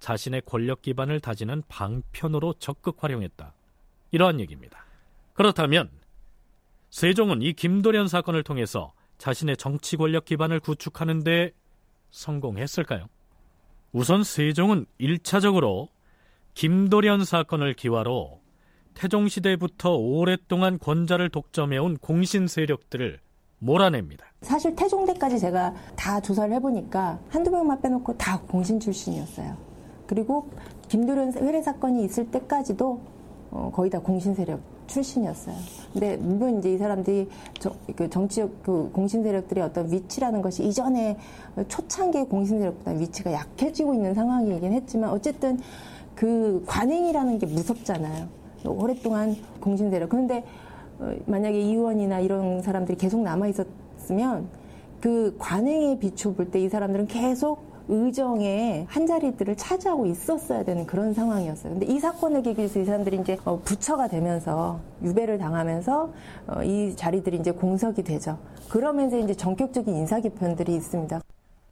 자신의 0.00 0.40
권력 0.46 0.80
기반을 0.80 1.20
다지는 1.20 1.62
방편으로 1.68 2.54
적극 2.54 3.04
활용했다. 3.04 3.52
이러한 4.12 4.40
얘기입니다. 4.40 4.86
그렇다면 5.34 5.90
세종은 6.88 7.42
이 7.42 7.52
김도련 7.52 8.08
사건을 8.08 8.44
통해서 8.44 8.94
자신의 9.18 9.58
정치 9.58 9.98
권력 9.98 10.24
기반을 10.24 10.60
구축하는데 10.60 11.52
성공했을까요? 12.12 13.10
우선 13.92 14.24
세종은 14.24 14.86
1차적으로 14.98 15.90
김도련 16.54 17.26
사건을 17.26 17.74
기화로 17.74 18.40
태종시대부터 18.94 19.96
오랫동안 19.96 20.78
권자를 20.78 21.30
독점해온 21.30 21.98
공신 21.98 22.46
세력들을 22.46 23.20
몰아냅니다. 23.58 24.26
사실 24.42 24.74
태종대까지 24.74 25.38
제가 25.38 25.74
다 25.94 26.20
조사를 26.20 26.52
해보니까 26.54 27.20
한두 27.28 27.50
명만 27.50 27.80
빼놓고 27.80 28.16
다 28.18 28.40
공신 28.40 28.80
출신이었어요. 28.80 29.56
그리고 30.06 30.50
김도련 30.88 31.32
회례 31.34 31.62
사건이 31.62 32.04
있을 32.04 32.30
때까지도 32.30 33.00
어, 33.50 33.70
거의 33.72 33.90
다 33.90 34.00
공신 34.00 34.34
세력 34.34 34.60
출신이었어요. 34.86 35.54
근데 35.92 36.16
물론 36.16 36.58
이제 36.58 36.72
이 36.72 36.78
사람들이 36.78 37.28
저, 37.60 37.74
그 37.94 38.10
정치 38.10 38.42
그 38.62 38.90
공신 38.92 39.22
세력들의 39.22 39.62
어떤 39.62 39.90
위치라는 39.90 40.42
것이 40.42 40.64
이전에 40.64 41.16
초창기의 41.68 42.26
공신 42.28 42.58
세력보다 42.58 42.92
위치가 42.92 43.32
약해지고 43.32 43.94
있는 43.94 44.14
상황이긴 44.14 44.72
했지만 44.72 45.10
어쨌든 45.10 45.60
그 46.14 46.62
관행이라는 46.66 47.38
게 47.38 47.46
무섭잖아요. 47.46 48.41
오랫동안 48.64 49.36
공신 49.60 49.90
세력. 49.90 50.08
그런데 50.10 50.44
어, 50.98 51.12
만약에 51.26 51.60
이 51.60 51.72
의원이나 51.74 52.20
이런 52.20 52.62
사람들이 52.62 52.96
계속 52.98 53.22
남아 53.22 53.48
있었으면 53.48 54.48
그 55.00 55.34
관행에 55.38 55.98
비춰볼 55.98 56.50
때 56.50 56.60
이 56.60 56.68
사람들은 56.68 57.06
계속 57.08 57.72
의정의 57.88 58.86
한 58.88 59.06
자리들을 59.06 59.56
차지하고 59.56 60.06
있었어야 60.06 60.64
되는 60.64 60.86
그런 60.86 61.12
상황이었어요. 61.12 61.72
근데 61.72 61.86
이 61.86 61.98
사건을 61.98 62.42
계기해서 62.44 62.78
이 62.80 62.84
사람들이 62.84 63.18
이제 63.20 63.36
어, 63.44 63.58
부처가 63.64 64.06
되면서 64.08 64.80
유배를 65.02 65.38
당하면서 65.38 66.12
어, 66.46 66.62
이 66.62 66.94
자리들이 66.94 67.38
이제 67.38 67.50
공석이 67.50 68.04
되죠. 68.04 68.38
그러면서 68.68 69.18
이제 69.18 69.34
전격적인 69.34 69.94
인사 69.96 70.20
개편들이 70.20 70.74
있습니다. 70.76 71.20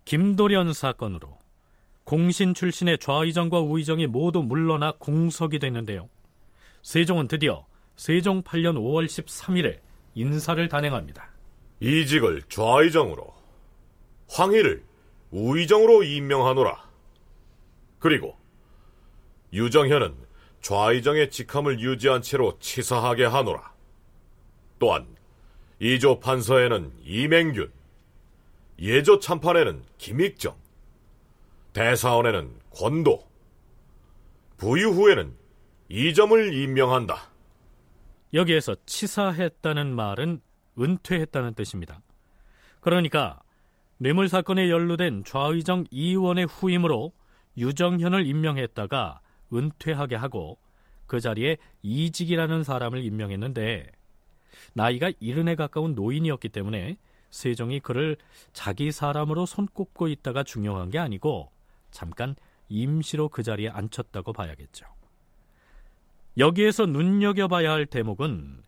김도련 0.05 0.73
사건으로 0.73 1.29
공신 2.05 2.55
출신의 2.55 2.99
좌의정과 2.99 3.61
우의정이 3.61 4.09
모두 4.09 4.43
물러나 4.43 4.93
공석이 4.99 5.61
됐는데요. 5.61 6.09
세종은 6.83 7.29
드디어 7.29 7.67
세종 7.97 8.43
8년 8.43 8.77
5월 8.77 9.07
13일에 9.07 9.81
인사를 10.15 10.69
단행합니다. 10.69 11.31
이직을 11.81 12.43
좌의정으로 12.49 13.35
황희를 14.29 14.83
우의정으로 15.31 16.03
임명하노라. 16.05 16.89
그리고 17.99 18.37
유정현은 19.53 20.15
좌의정의 20.63 21.31
직함을 21.31 21.81
유지한 21.81 22.23
채로 22.23 22.59
치사하게 22.59 23.25
하노라. 23.25 23.73
또한 24.79 25.07
이조 25.79 26.21
판서에는 26.21 26.93
이맹균, 27.05 27.73
예조 28.79 29.21
참판에는 29.21 29.83
김익정, 29.99 30.57
대사원에는 31.73 32.55
권도, 32.71 33.27
부유 34.59 34.91
후에는 34.91 35.40
이점을 35.93 36.55
임명한다. 36.55 37.17
여기에서 38.33 38.77
치사했다는 38.87 39.93
말은 39.93 40.41
은퇴했다는 40.79 41.55
뜻입니다. 41.55 42.01
그러니까 42.81 43.41
뇌물 43.99 44.29
사건에 44.29 44.71
연루된 44.71 45.25
좌의정 45.25 45.85
이원의 45.91 46.47
후임으로 46.47 47.13
유정현을 47.57 48.25
임명했다가 48.25 49.21
은퇴하게 49.53 50.15
하고 50.15 50.59
그 51.09 51.19
자리에 51.19 51.57
이직이라는 51.83 52.63
사람을 52.63 53.05
임명했는데 53.05 53.91
나이가 54.75 55.11
이른에 55.19 55.57
가까운 55.57 55.97
노인이었기 55.97 56.51
때문에 56.51 56.99
세종이 57.31 57.81
그를 57.81 58.17
자기 58.53 58.93
사람으로 58.93 59.45
손꼽고 59.45 60.07
있다가 60.07 60.45
중요한 60.45 60.91
게 60.91 61.01
아니고 61.01 61.51
잠깐 61.91 62.37
임시로 62.69 63.29
그 63.29 63.43
자리에 63.43 63.69
앉혔다고 63.71 64.33
봐야겠죠. 64.33 65.00
여기에서 66.39 66.87
눈여겨봐야 66.87 67.71
할 67.71 67.87
대목은 67.87 68.63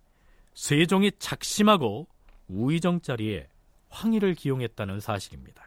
세종이 0.55 1.13
작심하고 1.19 2.07
우의정 2.49 3.01
자리에 3.01 3.49
황희를 3.89 4.35
기용했다는 4.35 5.01
사실입니다. 5.01 5.63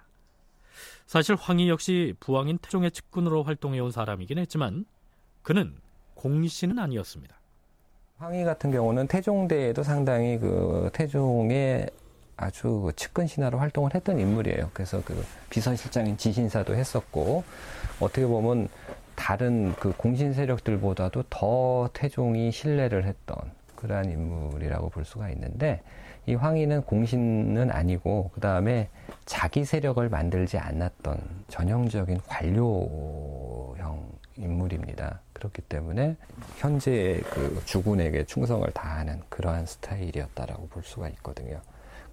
사실 1.06 1.36
황희 1.36 1.70
역시 1.70 2.14
부왕인 2.20 2.58
태종의 2.60 2.92
측근으로 2.92 3.44
활동해온 3.44 3.92
사람이긴 3.92 4.38
했지만 4.40 4.86
그는 5.44 5.76
공신은 6.16 6.80
아니었습니다. 6.80 7.36
황희 8.18 8.44
같은 8.44 8.72
경우는 8.72 9.08
태종대에도 9.08 9.84
상당히 9.84 10.40
그 10.40 10.90
태종의 10.94 11.90
아주 12.38 12.82
그 12.82 12.94
측근 12.96 13.28
신하로 13.28 13.60
활동을 13.60 13.94
했던 13.94 14.20
인물이에요. 14.20 14.72
그래서 14.74 15.02
그 15.06 15.24
비서실장인 15.50 16.18
지신사도 16.18 16.76
했었고 16.76 17.44
어떻게 18.00 18.26
보면 18.26 18.68
다른 19.16 19.74
그 19.76 19.94
공신 19.96 20.34
세력들보다도 20.34 21.24
더 21.30 21.90
태종이 21.94 22.52
신뢰를 22.52 23.06
했던 23.06 23.38
그러한 23.76 24.10
인물이라고 24.10 24.90
볼 24.90 25.06
수가 25.06 25.30
있는데 25.32 25.82
이 26.26 26.34
황희는 26.34 26.84
공신은 26.84 27.72
아니고 27.72 28.32
그 28.34 28.42
다음에 28.42 28.90
자기 29.26 29.64
세력을 29.64 30.08
만들지 30.10 30.58
않았던 30.58 31.20
전형적인 31.50 32.22
관료형 32.28 34.10
인물입니다. 34.38 35.22
그렇기 35.34 35.62
때문에 35.64 36.16
현재 36.58 37.22
그 37.30 37.62
주군에게 37.66 38.26
충성을 38.26 38.68
다하는 38.72 39.22
그러한 39.30 39.66
스타일이었다라고 39.66 40.68
볼 40.70 40.84
수가 40.84 41.10
있거든요. 41.10 41.62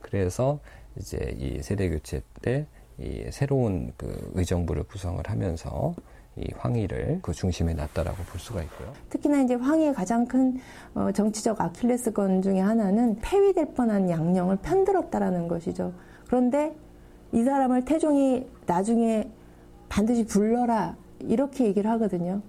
그래서 0.00 0.60
이제 0.96 1.34
이 1.38 1.62
세대 1.62 1.88
교체 1.88 2.20
때 2.42 2.66
이 2.98 3.26
새로운 3.30 3.92
그 3.96 4.30
의정부를 4.34 4.84
구성을 4.84 5.22
하면서 5.26 5.94
이 6.36 6.48
황희를 6.56 7.18
그 7.22 7.32
중심에 7.32 7.74
놨다라고 7.74 8.16
볼 8.24 8.40
수가 8.40 8.62
있고요. 8.62 8.92
특히나 9.10 9.42
이제 9.42 9.54
황희의 9.54 9.92
가장 9.92 10.26
큰 10.26 10.58
어, 10.94 11.10
정치적 11.12 11.60
아킬레스건 11.60 12.40
중에 12.42 12.60
하나는 12.60 13.16
폐위될 13.20 13.74
뻔한 13.74 14.08
양령을 14.08 14.56
편들었다라는 14.56 15.48
것이죠. 15.48 15.92
그런데 16.26 16.74
이 17.32 17.42
사람을 17.42 17.84
태종이 17.84 18.46
나중에 18.66 19.28
반드시 19.88 20.24
불러라 20.24 20.96
이렇게 21.20 21.66
얘기를 21.66 21.90
하거든요. 21.92 22.40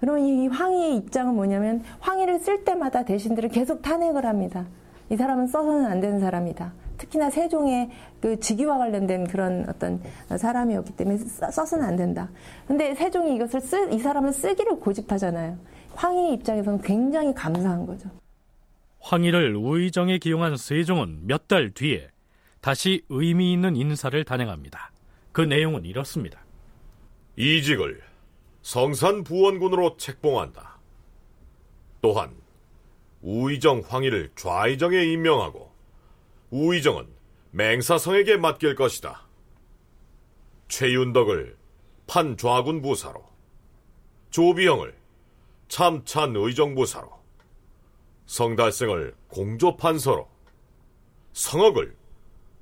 그러면 0.00 0.24
이 0.24 0.46
황희의 0.48 0.96
입장은 0.96 1.34
뭐냐면 1.34 1.82
황희를 2.00 2.38
쓸 2.40 2.64
때마다 2.64 3.04
대신들을 3.04 3.50
계속 3.50 3.82
탄핵을 3.82 4.24
합니다. 4.24 4.66
이 5.10 5.16
사람은 5.16 5.46
써서는 5.46 5.86
안 5.86 6.00
되는 6.00 6.20
사람이다. 6.20 6.72
특히나 6.98 7.30
세종의 7.30 7.90
그 8.20 8.38
직위와 8.40 8.78
관련된 8.78 9.26
그런 9.28 9.66
어떤 9.68 10.00
사람이었기 10.36 10.92
때문에 10.96 11.18
써서는 11.18 11.84
안 11.84 11.96
된다. 11.96 12.30
근데 12.66 12.94
세종이 12.94 13.34
이것을 13.36 13.60
쓰, 13.60 13.90
이 13.92 13.98
사람을 13.98 14.32
쓰기를 14.32 14.80
고집하잖아요. 14.80 15.58
황희 15.94 16.34
입장에서는 16.34 16.80
굉장히 16.82 17.32
감사한 17.34 17.86
거죠. 17.86 18.10
황희를 19.00 19.54
우의정에 19.56 20.18
기용한 20.18 20.56
세종은 20.56 21.26
몇 21.26 21.46
달 21.48 21.70
뒤에 21.70 22.08
다시 22.60 23.04
의미 23.08 23.52
있는 23.52 23.76
인사를 23.76 24.24
단행합니다. 24.24 24.90
그 25.32 25.42
내용은 25.42 25.84
이렇습니다. 25.84 26.40
이직을 27.36 28.00
성산 28.62 29.22
부원군으로 29.22 29.96
책봉한다. 29.96 30.78
또한 32.02 32.30
우의정 33.22 33.82
황희를 33.86 34.30
좌의정에 34.34 35.04
임명하고 35.04 35.65
우의정은 36.50 37.08
맹사성에게 37.50 38.36
맡길 38.36 38.74
것이다. 38.74 39.26
최윤덕을 40.68 41.56
판좌군 42.06 42.82
부사로, 42.82 43.24
조비형을 44.30 44.96
참찬 45.68 46.36
의정 46.36 46.74
부사로, 46.74 47.10
성달승을 48.26 49.14
공조 49.28 49.76
판서로, 49.76 50.28
성억을 51.32 51.96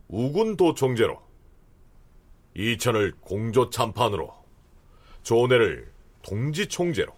우군 0.09 0.57
도총재로, 0.57 1.20
이천을 2.55 3.14
공조 3.20 3.68
참판으로, 3.70 4.33
조내를 5.23 5.92
동지 6.23 6.68
총재로, 6.68 7.12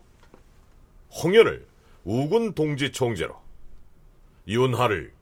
홍연을 1.22 1.66
우군 2.04 2.54
동지 2.54 2.90
총재로, 2.90 3.36
윤하를 4.48 5.15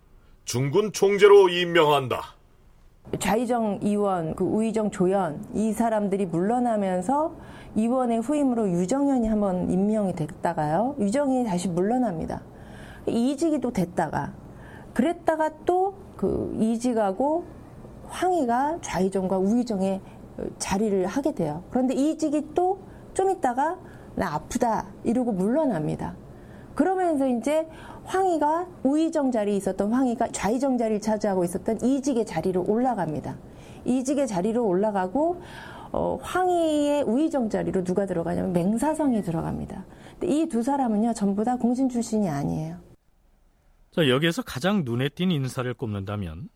중군 0.45 0.93
총재로 0.93 1.49
임명한다. 1.49 2.21
좌의정 3.19 3.81
이원, 3.83 4.35
그 4.35 4.45
우의정 4.45 4.91
조연 4.91 5.45
이 5.55 5.73
사람들이 5.73 6.27
물러나면서 6.27 7.33
이원의 7.77 8.21
후임으로 8.21 8.71
유정현이 8.71 9.29
한번 9.29 9.71
임명이 9.71 10.15
됐다가요. 10.15 10.97
유정이 10.99 11.45
다시 11.45 11.69
물러납니다. 11.69 12.43
이직이 13.07 13.61
또 13.61 13.73
됐다가 13.73 14.33
그랬다가 14.93 15.51
또 15.65 15.95
그 16.17 16.57
이직하고 16.61 17.45
황희가 18.07 18.79
좌의정과 18.81 19.37
우의정의 19.37 20.01
자리를 20.59 21.05
하게 21.07 21.35
돼요. 21.35 21.65
그런데 21.71 21.95
이직이 21.95 22.55
또 22.55 22.79
좀 23.15 23.31
있다가 23.31 23.77
나 24.15 24.35
아프다 24.35 24.87
이러고 25.05 25.33
물러납니다. 25.33 26.15
그러면서 26.75 27.27
이제 27.29 27.69
황희가 28.05 28.67
우의정 28.83 29.31
자리에 29.31 29.57
있었던 29.57 29.93
황희가 29.93 30.29
좌의정 30.29 30.77
자리를 30.79 31.01
차지하고 31.01 31.45
있었던 31.45 31.81
이직의 31.83 32.27
자리로 32.27 32.65
올라갑니다. 32.67 33.37
이직의 33.85 34.27
자리로 34.27 34.67
올라가고 34.67 35.43
어, 35.93 36.19
황희의 36.23 37.03
우의정 37.05 37.49
자리로 37.51 37.85
누가 37.85 38.05
들어가냐면 38.07 38.53
맹사성이 38.53 39.23
들어갑니다. 39.23 39.85
이 40.25 40.47
두 40.49 40.63
사람은요 40.63 41.13
전부 41.15 41.45
다 41.45 41.57
공신 41.57 41.89
출신이 41.89 42.29
아니에요. 42.29 42.79
자 43.91 44.09
여기에서 44.09 44.43
가장 44.43 44.83
눈에 44.85 45.09
띈 45.09 45.31
인사를 45.31 45.73
꼽는다면 45.75 46.49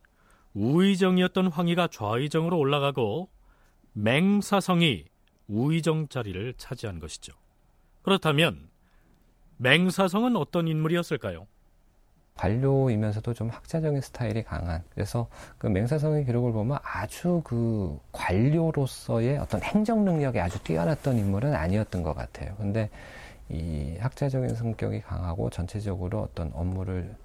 우의정이었던 0.55 1.49
황희가 1.49 1.89
좌의정으로 1.89 2.59
올라가고 2.59 3.29
맹사성이 3.93 5.05
우의정 5.47 6.09
자리를 6.09 6.55
차지한 6.57 6.99
것이죠. 6.99 7.33
그렇다면 8.03 8.68
맹사성은 9.59 10.37
어떤 10.37 10.69
인물이었을까요? 10.69 11.47
관료이면서도 12.37 13.35
좀 13.35 13.49
학자적인 13.49 14.01
스타일이 14.01 14.45
강한 14.45 14.85
그래서 14.95 15.29
그 15.59 15.67
맹사성의 15.67 16.25
기록을 16.25 16.53
보면 16.53 16.79
아주 16.83 17.43
그 17.45 17.99
관료로서의 18.13 19.39
어떤 19.39 19.61
행정 19.63 20.05
능력이 20.05 20.39
아주 20.39 20.63
뛰어났던 20.63 21.19
인물은 21.19 21.55
아니었던 21.55 22.05
것 22.05 22.15
같아요. 22.15 22.55
근데 22.57 22.91
이 23.49 23.97
학자적인 23.99 24.55
성격이 24.55 25.01
강하고 25.01 25.51
전체적으로 25.51 26.21
어떤 26.21 26.53
업무를 26.55 27.17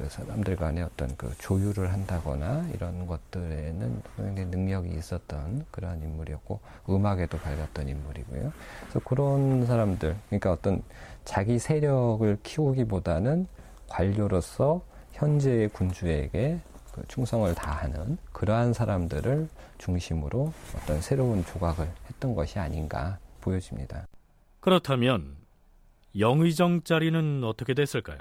그 0.00 0.08
사람들 0.08 0.56
간의 0.56 0.82
어떤 0.82 1.14
그 1.16 1.30
조율을 1.38 1.92
한다거나 1.92 2.66
이런 2.72 3.06
것들에는 3.06 4.02
굉장히 4.16 4.48
능력이 4.48 4.88
있었던 4.96 5.66
그러한 5.70 6.02
인물이었고 6.02 6.60
음악에도 6.88 7.38
밝았던 7.38 7.88
인물이고요. 7.88 8.52
그래서 8.80 9.00
그런 9.00 9.66
사람들, 9.66 10.16
그러니까 10.28 10.52
어떤 10.52 10.82
자기 11.26 11.58
세력을 11.58 12.38
키우기보다는 12.42 13.46
관료로서 13.88 14.80
현재의 15.12 15.68
군주에게 15.68 16.60
그 16.92 17.04
충성을 17.06 17.54
다하는 17.54 18.16
그러한 18.32 18.72
사람들을 18.72 19.48
중심으로 19.76 20.52
어떤 20.76 21.00
새로운 21.02 21.44
조각을 21.44 21.90
했던 22.08 22.34
것이 22.34 22.58
아닌가 22.58 23.18
보여집니다. 23.42 24.06
그렇다면 24.60 25.36
영의정 26.18 26.84
자리는 26.84 27.44
어떻게 27.44 27.74
됐을까요? 27.74 28.18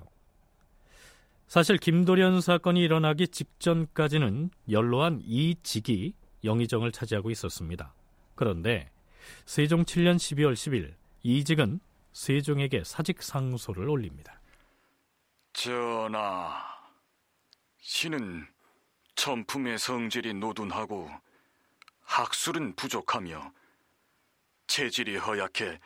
사실 1.50 1.78
김도련 1.78 2.42
사건이 2.42 2.80
일어나기 2.80 3.28
직전까지는 3.28 4.52
연로한 4.70 5.20
이직이 5.24 6.14
영의정을 6.44 6.92
차지하고 6.92 7.32
있었습니다. 7.32 7.96
그런데 8.36 8.92
세종 9.48 9.84
7년 9.84 10.18
12월 10.18 10.54
10일 10.54 10.94
이직은 11.24 11.80
세종에게 12.14 12.84
사직 12.84 13.24
상소를 13.24 13.90
올립니다. 13.90 14.40
전하, 15.54 16.54
신은 17.80 18.46
천품의 19.16 19.80
성질이 19.80 20.36
노둔하고 20.36 21.10
학술은 22.02 22.76
부족하며 22.76 23.52
체질이 24.68 25.18
허약해 25.18 25.80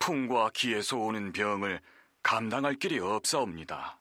풍과 0.00 0.50
기에서 0.52 0.96
오는 0.96 1.32
병을 1.32 1.80
감당할 2.24 2.74
길이 2.74 2.98
없사옵니다. 2.98 4.00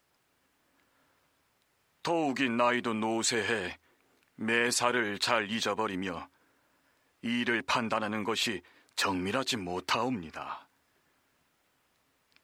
더욱이 2.06 2.48
나이도 2.50 2.94
노쇠해 2.94 3.80
매사를 4.36 5.18
잘 5.18 5.50
잊어버리며 5.50 6.30
일을 7.24 7.64
판단하는 7.64 8.24
것이 8.24 8.62
정밀하지 8.96 9.58
못하옵니다. 9.58 10.68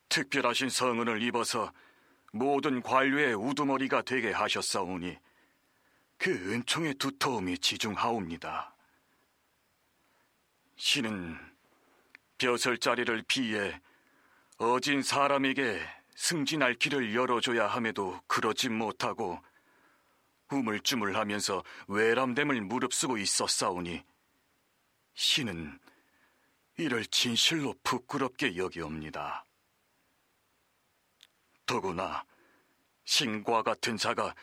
특별하신 0.10 0.72
성은을 0.72 1.22
입어서 1.22 1.72
모든 2.34 2.82
관료의 2.82 3.36
우두머리가 3.36 4.02
되게 4.02 4.32
하셨사오니 4.32 5.16
그 6.18 6.32
은총의 6.32 6.96
두터움이 6.96 7.60
지중하옵니다. 7.60 8.74
신은 10.76 11.38
벼슬자리를 12.40 13.24
피해 13.28 13.80
어진 14.58 15.04
사람에게 15.04 15.80
승진할 16.16 16.74
길을 16.74 17.14
열어줘야 17.14 17.68
함에도 17.68 18.20
그러지 18.26 18.70
못하고 18.70 19.40
우물쭈물하면서 20.52 21.64
외람됨을 21.88 22.62
무릅쓰고 22.62 23.18
있었사오니 23.18 24.04
신은 25.14 25.80
이를 26.78 27.06
진실로 27.06 27.74
부끄럽게 27.84 28.58
여기옵니다. 28.58 29.46
더구나 31.66 32.26
신과 33.06 33.64
같은 33.64 33.98
자가 33.98 34.36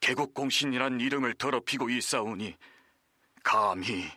개국공신이란 0.00 1.00
이름을 1.00 1.34
더럽히고 1.34 1.88
있사오니 1.88 2.56
감히 3.42 4.10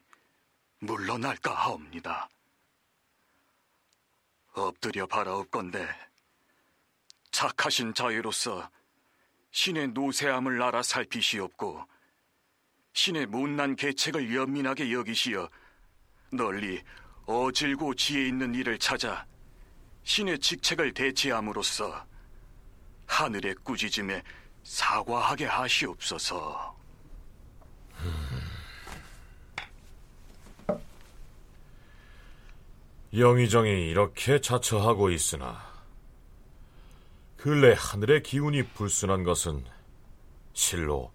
물러날까 0.80 1.54
하옵니다. 1.54 2.30
엎드려 4.54 5.06
바라옵건대 5.06 5.88
착하신 7.32 7.94
자유로서 7.94 8.70
신의 9.52 9.90
노세함을 9.90 10.62
알아 10.62 10.84
살피시옵고 10.84 11.84
신의 12.94 13.28
못난 13.28 13.76
계책을 13.76 14.36
연민하게 14.36 14.92
여기시어 14.92 15.50
널리 16.32 16.82
어질고 17.26 17.96
지혜 17.96 18.28
있는 18.28 18.56
일을 18.56 18.78
찾아 18.80 19.26
신의 20.04 20.40
직책을 20.40 20.94
대체함으로써 20.94 22.06
하늘의 23.06 23.56
꾸짖음에 23.64 24.22
사과하게 24.64 25.46
하시옵소서. 25.46 26.78
영의정이 33.14 33.90
이렇게 33.90 34.40
자처하고 34.40 35.10
있으나 35.10 35.67
근래 37.38 37.76
하늘의 37.78 38.24
기운이 38.24 38.64
불순한 38.74 39.24
것은 39.24 39.64
실로 40.54 41.12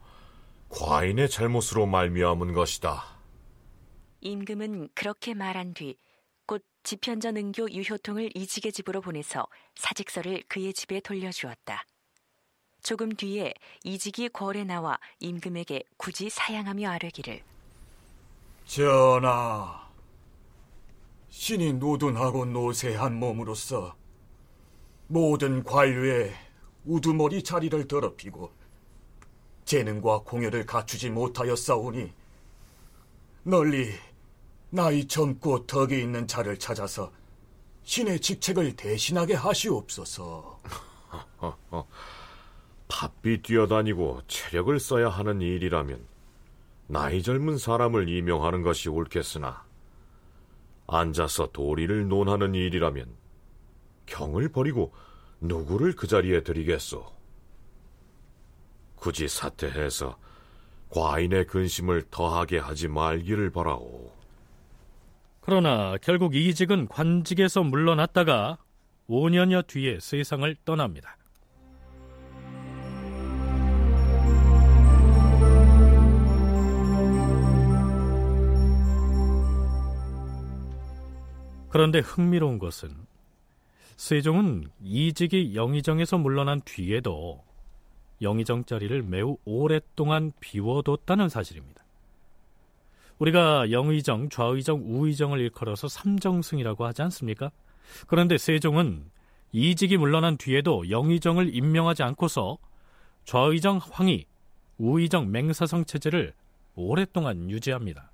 과인의 0.69 1.29
잘못으로 1.29 1.87
말미암은 1.87 2.53
것이다. 2.53 3.05
임금은 4.21 4.89
그렇게 4.95 5.35
말한 5.35 5.75
뒤 5.75 5.97
곧 6.47 6.63
지편전 6.83 7.37
은교 7.37 7.71
유효통을 7.71 8.31
이직의 8.35 8.73
집으로 8.73 9.01
보내서 9.01 9.47
사직서를 9.77 10.43
그의 10.49 10.75
집에 10.75 11.01
돌려주었다. 11.01 11.85
조금 12.83 13.11
뒤에 13.11 13.55
이직이 13.85 14.29
궐에 14.29 14.65
나와 14.65 14.99
임금에게 15.21 15.85
굳이 15.97 16.29
사양하며 16.29 16.91
아뢰기를 16.91 17.43
전하, 18.67 19.89
신이 21.31 21.75
노둔하고 21.75 22.45
노쇠한 22.45 23.15
몸으로서 23.15 23.97
모든 25.13 25.63
관료의 25.63 26.33
우두머리 26.87 27.43
자리를 27.43 27.87
더럽히고 27.87 28.51
재능과 29.67 30.21
공여를 30.21 30.65
갖추지 30.65 31.11
못하였사오니 31.11 32.11
널리 33.43 33.93
나이 34.71 35.07
젊고 35.07 35.67
덕이 35.67 36.01
있는 36.01 36.27
자를 36.27 36.59
찾아서 36.59 37.13
신의 37.83 38.21
직책을 38.21 38.75
대신하게 38.75 39.35
하시옵소서. 39.35 40.63
바삐 42.89 43.43
뛰어다니고 43.43 44.23
체력을 44.29 44.81
써야 44.81 45.11
하는 45.11 45.43
일이라면 45.43 46.07
나이 46.87 47.23
젊은 47.23 47.59
사람을 47.59 48.09
임명하는 48.09 48.63
것이 48.63 48.89
옳겠으나 48.89 49.63
앉아서 50.87 51.49
도리를 51.53 52.09
논하는 52.09 52.55
일이라면 52.55 53.22
경을 54.07 54.49
버리고 54.49 54.93
누구를 55.41 55.95
그 55.95 56.07
자리에 56.07 56.43
들이겠소? 56.43 57.05
굳이 58.97 59.27
사퇴해서 59.29 60.17
과인의 60.91 61.47
근심을 61.47 62.05
더하게 62.11 62.59
하지 62.59 62.87
말기를 62.87 63.51
바라오. 63.51 64.13
그러나 65.41 65.97
결국 66.01 66.37
이직은 66.37 66.87
관직에서 66.87 67.65
물러났다가 67.65 68.59
5년여 69.09 69.67
뒤에 69.67 69.99
세상을 70.01 70.55
떠납니다. 70.65 71.17
그런데 81.71 82.01
흥미로운 82.01 82.59
것은 82.59 82.95
세종은 84.03 84.65
이직이 84.83 85.55
영의정에서 85.55 86.19
물러난 86.19 86.61
뒤에도 86.65 87.45
영의정 88.21 88.65
자리를 88.65 89.01
매우 89.05 89.37
오랫동안 89.45 90.33
비워뒀다는 90.41 91.29
사실입니다. 91.29 91.85
우리가 93.21 93.71
영의정, 93.71 94.29
좌의정, 94.29 94.83
우의정을 94.85 95.39
일컬어서 95.39 95.87
삼정승이라고 95.87 96.85
하지 96.85 97.03
않습니까? 97.03 97.53
그런데 98.09 98.39
세종은 98.39 99.09
이직이 99.53 99.97
물러난 99.97 100.37
뒤에도 100.37 100.91
영의정을 100.91 101.55
임명하지 101.55 102.03
않고서 102.03 102.59
좌의정 103.25 103.79
황희, 103.89 104.27
우의정 104.79 105.31
맹사성 105.31 105.85
체제를 105.85 106.35
오랫동안 106.75 107.49
유지합니다. 107.49 108.12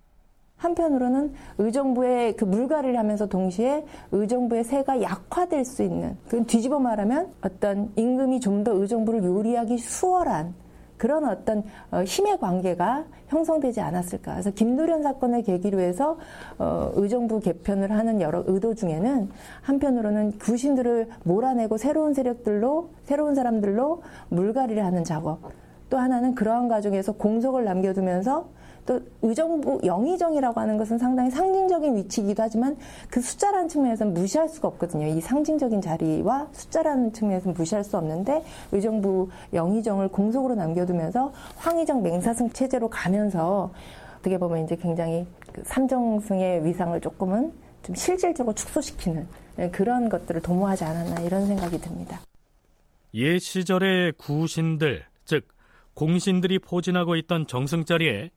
한편으로는 0.58 1.32
의정부의 1.58 2.36
그 2.36 2.44
물갈이를 2.44 2.98
하면서 2.98 3.26
동시에 3.26 3.84
의정부의 4.12 4.64
세가 4.64 5.00
약화될 5.02 5.64
수 5.64 5.82
있는 5.82 6.16
그 6.28 6.44
뒤집어 6.44 6.78
말하면 6.78 7.32
어떤 7.42 7.90
임금이 7.96 8.40
좀 8.40 8.58
더 8.58 8.72
의정부를 8.72 9.22
요리하기 9.22 9.78
수월한 9.78 10.52
그런 10.96 11.24
어떤 11.26 11.62
어, 11.92 12.02
힘의 12.02 12.38
관계가 12.40 13.04
형성되지 13.28 13.80
않았을까. 13.80 14.32
그래서 14.32 14.50
김도련 14.50 15.04
사건을 15.04 15.42
계기로 15.42 15.78
해서 15.78 16.18
어, 16.58 16.90
의정부 16.94 17.38
개편을 17.38 17.92
하는 17.92 18.20
여러 18.20 18.42
의도 18.48 18.74
중에는 18.74 19.30
한편으로는 19.62 20.38
구신들을 20.38 21.08
몰아내고 21.22 21.76
새로운 21.78 22.14
세력들로 22.14 22.90
새로운 23.04 23.36
사람들로 23.36 24.02
물갈이를 24.30 24.84
하는 24.84 25.04
작업. 25.04 25.38
또 25.88 25.98
하나는 25.98 26.34
그러한 26.34 26.68
과정에서 26.68 27.12
공석을 27.12 27.64
남겨두면서 27.64 28.48
또 28.88 28.98
의정부 29.20 29.78
영의정이라고 29.84 30.58
하는 30.58 30.78
것은 30.78 30.96
상당히 30.96 31.30
상징적인 31.30 31.94
위치이기도 31.94 32.42
하지만 32.42 32.78
그 33.10 33.20
숫자라는 33.20 33.68
측면에서는 33.68 34.14
무시할 34.14 34.48
수가 34.48 34.66
없거든요. 34.68 35.06
이 35.06 35.20
상징적인 35.20 35.82
자리와 35.82 36.48
숫자라는 36.52 37.12
측면에서는 37.12 37.54
무시할 37.54 37.84
수 37.84 37.98
없는데 37.98 38.42
의정부 38.72 39.28
영의정을 39.52 40.08
공석으로 40.08 40.54
남겨두면서 40.54 41.34
황의정 41.56 42.02
맹사승 42.02 42.48
체제로 42.48 42.88
가면서 42.88 43.70
어떻게 44.20 44.38
보면 44.38 44.64
이제 44.64 44.74
굉장히 44.74 45.26
그 45.52 45.62
삼정승의 45.66 46.64
위상을 46.64 46.98
조금은 46.98 47.52
좀 47.82 47.94
실질적으로 47.94 48.54
축소시키는 48.54 49.28
그런 49.70 50.08
것들을 50.08 50.40
도모하지 50.40 50.84
않았나 50.84 51.20
이런 51.20 51.46
생각이 51.46 51.78
듭니다. 51.78 52.20
옛 53.12 53.38
시절의 53.38 54.12
구신들, 54.12 55.04
즉 55.26 55.46
공신들이 55.92 56.58
포진하고 56.58 57.16
있던 57.16 57.46
정승 57.46 57.84
자리에 57.84 58.30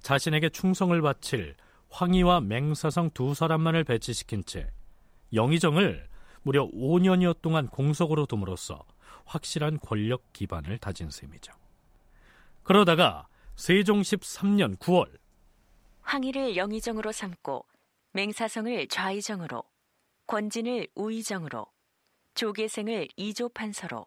자신에게 0.00 0.50
충성을 0.50 1.00
바칠 1.02 1.54
황희와 1.90 2.40
맹사성 2.40 3.10
두 3.14 3.34
사람만을 3.34 3.84
배치시킨 3.84 4.44
채 4.44 4.70
영의정을 5.32 6.08
무려 6.42 6.66
5년여 6.68 7.40
동안 7.42 7.68
공석으로 7.68 8.26
둠으로써 8.26 8.84
확실한 9.24 9.78
권력 9.80 10.32
기반을 10.32 10.78
다진 10.78 11.10
셈이죠. 11.10 11.52
그러다가 12.62 13.28
세종 13.56 14.00
13년 14.00 14.78
9월 14.78 15.18
황희를 16.02 16.56
영의정으로 16.56 17.12
삼고 17.12 17.66
맹사성을 18.12 18.88
좌의정으로 18.88 19.62
권진을 20.26 20.88
우의정으로 20.94 21.66
조계생을 22.34 23.08
이조판서로 23.16 24.06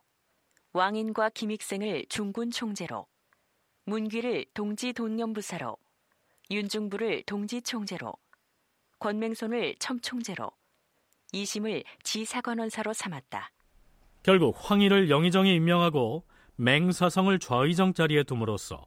왕인과 0.73 1.29
김익생을 1.29 2.05
중군 2.07 2.49
총재로 2.49 3.05
문귀를 3.91 4.45
동지 4.53 4.93
돈념부사로 4.93 5.75
윤중부를 6.49 7.23
동지 7.23 7.61
총재로 7.61 8.13
권맹손을 8.99 9.75
첨총재로 9.79 10.49
이심을 11.33 11.83
지사관원사로 12.01 12.93
삼았다. 12.93 13.51
결국 14.23 14.55
황희를 14.57 15.09
영의정에 15.09 15.53
임명하고 15.53 16.25
맹사성을 16.55 17.37
좌의정 17.39 17.93
자리에 17.93 18.23
둠으로써 18.23 18.85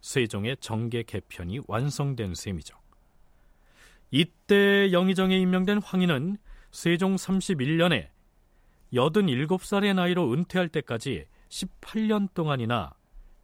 세종의 0.00 0.56
정계 0.58 1.04
개편이 1.04 1.60
완성된 1.68 2.34
셈이죠. 2.34 2.76
이때 4.10 4.90
영의정에 4.90 5.38
임명된 5.38 5.80
황희는 5.80 6.38
세종 6.72 7.14
31년에 7.14 8.08
87살의 8.92 9.94
나이로 9.94 10.32
은퇴할 10.32 10.68
때까지 10.70 11.26
18년 11.48 12.34
동안이나 12.34 12.94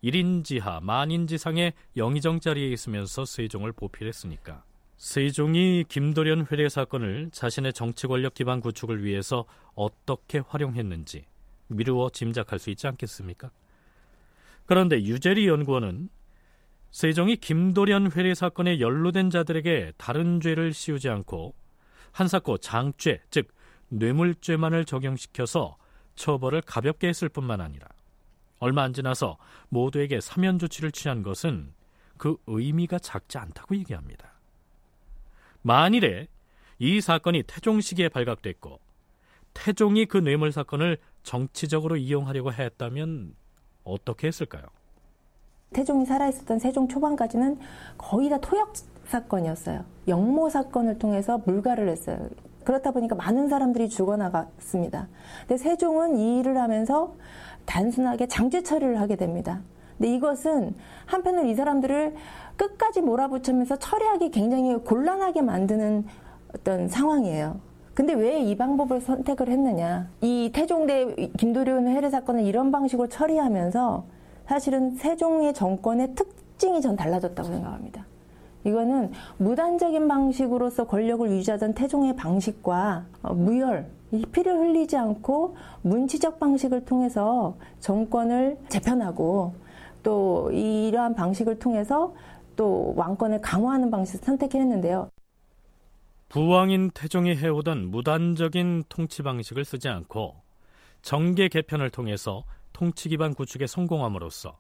1인지하 0.03 0.83
만인지상의 0.83 1.73
영의정 1.97 2.41
자리에 2.41 2.69
있으면서 2.69 3.25
세종을 3.25 3.73
보필했으니까 3.73 4.65
세종이 4.97 5.85
김도련 5.89 6.47
회례 6.51 6.69
사건을 6.69 7.31
자신의 7.33 7.73
정치 7.73 8.07
권력 8.07 8.35
기반 8.35 8.61
구축을 8.61 9.05
위해서 9.05 9.45
어떻게 9.75 10.39
활용했는지 10.39 11.25
미루어 11.69 12.11
짐작할 12.11 12.59
수 12.59 12.71
있지 12.71 12.87
않겠습니까? 12.87 13.51
그런데 14.65 15.03
유재리 15.03 15.47
연구원은 15.49 16.09
세종이 16.91 17.37
김도련 17.37 18.13
회례 18.13 18.35
사건에 18.35 18.81
연루된 18.81 19.31
자들에게 19.31 19.93
다른 19.99 20.41
죄를 20.41 20.73
씌우지 20.73 21.09
않고 21.09 21.55
한사코 22.13 22.59
장죄, 22.59 23.21
즉 23.31 23.49
뇌물죄만을 23.89 24.87
적용시켜서 24.87 25.77
처벌을 26.15 26.63
가볍게 26.63 27.09
했을 27.09 27.29
뿐만 27.29 27.61
아니라 27.61 27.87
얼마 28.59 28.83
안 28.83 28.93
지나서 28.93 29.37
모두에게 29.69 30.21
사면 30.21 30.59
조치를 30.59 30.93
취한 30.93 31.23
것은 31.23 31.73
그 32.17 32.37
의미가 32.47 32.99
작지 32.99 33.39
않다고 33.39 33.77
얘기합니다. 33.77 34.33
만일에 35.63 36.29
이 36.79 37.01
사건이 37.01 37.45
태종 37.47 37.81
시기에 37.81 38.09
발각됐고 38.09 38.79
태종이 39.55 40.07
그 40.07 40.19
뇌물 40.19 40.53
사건을 40.53 40.99
정치적으로 41.23 41.97
이용하려고 41.97 42.53
했다면 42.53 43.35
어떻게 43.85 44.29
했을까요? 44.29 44.65
태종이 45.73 46.07
살아있었던 46.07 46.59
세종 46.59 46.89
초반까지는 46.89 47.59
거의 47.99 48.29
다 48.29 48.39
토역 48.39 48.75
사건이었어요. 49.07 49.85
영모 50.09 50.49
사건을 50.51 50.99
통해서 50.99 51.39
물갈을 51.39 51.89
했어요. 51.89 52.29
그렇다 52.65 52.91
보니까 52.91 53.15
많은 53.15 53.49
사람들이 53.49 53.89
죽어나갔습니다. 53.89 55.09
근데 55.41 55.57
세종은 55.57 56.19
이 56.19 56.41
일을 56.41 56.59
하면서 56.59 57.15
단순하게 57.67 58.29
장죄 58.29 58.63
처리를 58.63 59.01
하게 59.01 59.17
됩니다. 59.17 59.61
근데 59.99 60.15
이것은 60.15 60.75
한편으로 61.07 61.47
이 61.47 61.55
사람들을 61.55 62.15
끝까지 62.57 63.01
몰아붙이면서 63.01 63.77
처리하기 63.77 64.31
굉장히 64.31 64.75
곤란하게 64.77 65.43
만드는 65.43 66.05
어떤 66.55 66.89
상황이에요. 66.89 67.61
근데 67.95 68.13
왜 68.13 68.41
이 68.43 68.57
방법을 68.57 69.01
선택을 69.01 69.49
했느냐? 69.49 70.09
이 70.21 70.51
태종대 70.53 71.31
김도련 71.39 71.89
회례 71.89 72.11
사건을 72.11 72.45
이런 72.45 72.71
방식으로 72.71 73.09
처리하면서 73.09 74.05
사실은 74.47 74.95
세종의 74.97 75.55
정권의 75.55 76.15
특징이 76.15 76.81
전 76.81 76.95
달라졌다고 76.95 77.49
생각합니다. 77.49 78.05
이거는 78.65 79.13
무단적인 79.39 80.09
방식으로서 80.09 80.87
권력을 80.87 81.29
유지하던 81.31 81.73
태종의 81.75 82.17
방식과 82.17 83.07
어, 83.23 83.33
무혈, 83.33 83.87
피를 84.33 84.59
흘리지 84.59 84.97
않고 84.97 85.57
문치적 85.83 86.39
방식을 86.39 86.85
통해서 86.85 87.57
정권을 87.81 88.59
재편하고 88.69 89.55
또 90.03 90.51
이러한 90.53 91.15
방식을 91.15 91.59
통해서 91.59 92.15
또 92.55 92.95
왕권을 92.97 93.41
강화하는 93.41 93.91
방식을 93.91 94.25
선택했는데요. 94.25 95.11
부왕인 96.29 96.91
태종이 96.91 97.37
해오던 97.37 97.91
무단적인 97.91 98.85
통치 98.89 99.23
방식을 99.23 99.65
쓰지 99.65 99.89
않고 99.89 100.35
정계 101.03 101.49
개편을 101.49 101.91
통해서 101.91 102.45
통치 102.73 103.09
기반 103.09 103.35
구축에 103.35 103.67
성공함으로써 103.67 104.59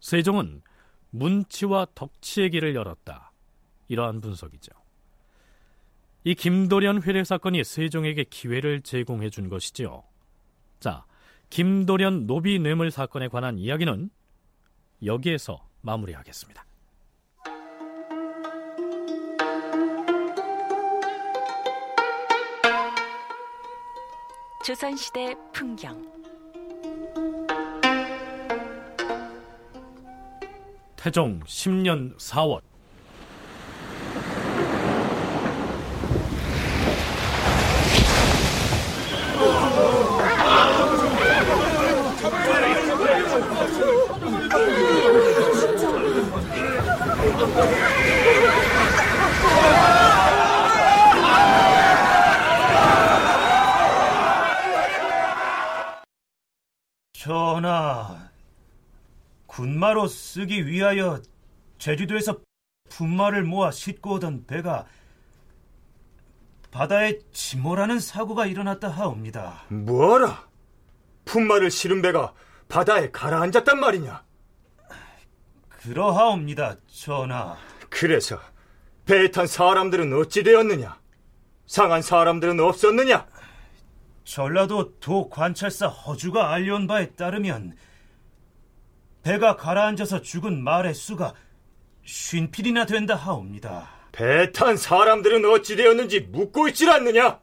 세종은 0.00 0.62
문치와 1.10 1.86
덕치의 1.94 2.50
길을 2.50 2.74
열었다. 2.74 3.32
이러한 3.88 4.20
분석이죠. 4.20 4.81
이 6.24 6.34
김도련 6.34 7.02
회례 7.02 7.24
사건이 7.24 7.64
세종에게 7.64 8.24
기회를 8.24 8.82
제공해 8.82 9.28
준 9.28 9.48
것이지요. 9.48 10.04
자, 10.78 11.04
김도련 11.50 12.26
노비 12.26 12.58
뇌물 12.60 12.90
사건에 12.90 13.28
관한 13.28 13.58
이야기는 13.58 14.08
여기에서 15.04 15.68
마무리하겠습니다. 15.80 16.64
조선시대 24.64 25.34
풍경 25.52 26.00
태종 30.94 31.40
10년 31.40 32.16
4월 32.16 32.62
전하, 57.22 58.30
군마로 59.46 60.08
쓰기 60.32 60.66
위하여 60.66 61.20
제주도에서 61.76 62.40
분마를 62.88 63.42
모아 63.42 63.70
싣고 63.70 64.14
오던 64.14 64.46
배가 64.46 64.86
바다에 66.70 67.18
침몰하는 67.32 68.00
사고가 68.00 68.46
일어났다 68.46 68.88
하옵니다. 68.88 69.64
뭐라? 69.68 70.48
분마를 71.26 71.70
실은 71.70 72.00
배가 72.00 72.32
바다에 72.70 73.10
가라앉았단 73.10 73.78
말이냐? 73.78 74.24
그러하옵니다, 75.68 76.76
전하. 76.86 77.58
그래서 77.90 78.40
배에 79.04 79.30
탄 79.30 79.46
사람들은 79.46 80.14
어찌 80.14 80.42
되었느냐? 80.42 80.98
상한 81.66 82.00
사람들은 82.00 82.58
없었느냐? 82.58 83.26
전라도 84.24 84.98
도 84.98 85.28
관찰사 85.28 85.88
허주가 85.88 86.52
알려온 86.52 86.86
바에 86.86 87.10
따르면 87.10 87.76
배가 89.22 89.56
가라앉아서 89.56 90.22
죽은 90.22 90.62
말의 90.62 90.94
수가 90.94 91.34
쉰필이나 92.04 92.86
된다 92.86 93.14
하옵니다. 93.14 93.88
배 94.12 94.50
탄 94.52 94.76
사람들은 94.76 95.44
어찌 95.46 95.76
되었는지 95.76 96.20
묻고 96.20 96.68
있질 96.68 96.90
않느냐? 96.90 97.40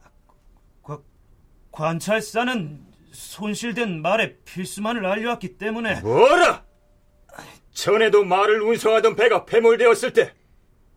과, 0.83 0.99
관찰사는 1.71 2.85
손실된 3.11 4.01
말의 4.01 4.37
필수만을 4.45 5.05
알려왔기 5.05 5.57
때문에 5.57 6.01
뭐라? 6.01 6.63
전에도 7.73 8.23
말을 8.23 8.61
운송하던 8.61 9.15
배가 9.15 9.45
패몰되었을 9.45 10.13
때 10.13 10.33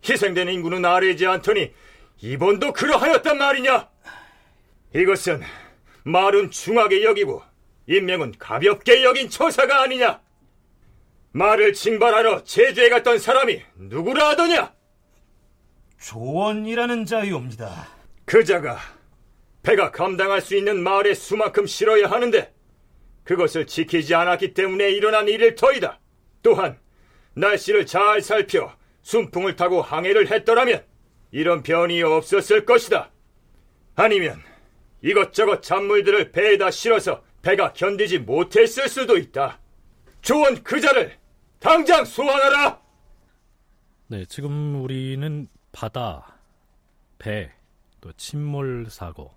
희생된 0.07 0.49
인구는 0.49 0.85
아래지 0.85 1.27
않더니 1.27 1.73
이번도 2.21 2.73
그러하였단 2.73 3.39
말이냐? 3.39 3.89
이것은 4.95 5.43
말은 6.05 6.51
중하게 6.51 7.05
여기고 7.05 7.43
인명은 7.87 8.35
가볍게 8.39 9.05
여긴 9.05 9.31
처사가 9.31 9.83
아니냐? 9.83 10.21
말을 11.33 11.73
징발하러 11.73 12.45
제주에 12.45 12.89
갔던 12.91 13.19
사람이 13.19 13.63
누구라 13.77 14.31
하더냐? 14.31 14.75
조원이라는 15.99 17.07
자이옵니다. 17.07 17.89
그 18.25 18.45
자가 18.45 18.79
배가 19.63 19.91
감당할 19.91 20.41
수 20.41 20.57
있는 20.57 20.83
말의 20.83 21.15
수만큼 21.15 21.67
실어야 21.67 22.11
하는데 22.11 22.53
그것을 23.25 23.67
지키지 23.67 24.15
않았기 24.15 24.55
때문에 24.55 24.91
일어난 24.91 25.29
일일 25.29 25.55
터이다. 25.55 26.01
또한 26.43 26.79
날씨를 27.35 27.87
잘 27.87 28.21
살펴 28.21 28.75
순풍을 29.03 29.57
타고 29.57 29.81
항해를 29.81 30.31
했더라면 30.31 30.85
이런 31.31 31.63
변이 31.63 32.03
없었을 32.03 32.67
것이다. 32.67 33.11
아니면 33.95 34.43
이것저것 35.03 35.63
잔물들을 35.63 36.33
배에다 36.33 36.71
실어서 36.71 37.23
배가 37.43 37.73
견디지 37.73 38.21
못했을 38.21 38.89
수도 38.89 39.17
있다. 39.17 39.61
조원 40.21 40.63
그 40.63 40.81
자를 40.81 41.17
당장 41.63 42.05
소환하라! 42.05 42.83
네, 44.09 44.25
지금 44.25 44.83
우리는 44.83 45.47
바다, 45.71 46.37
배, 47.19 47.53
또 48.01 48.13
침몰 48.15 48.89
사고 48.91 49.33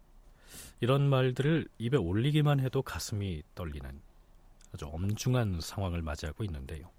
이런 0.80 1.08
말들을 1.08 1.68
입에 1.78 1.98
올리기만 1.98 2.60
해도 2.60 2.82
가슴이 2.82 3.44
떨리는 3.54 4.02
아주 4.74 4.88
엄중한 4.88 5.62
상황을 5.62 6.02
맞이하고 6.02 6.44
있는데요. 6.46 6.90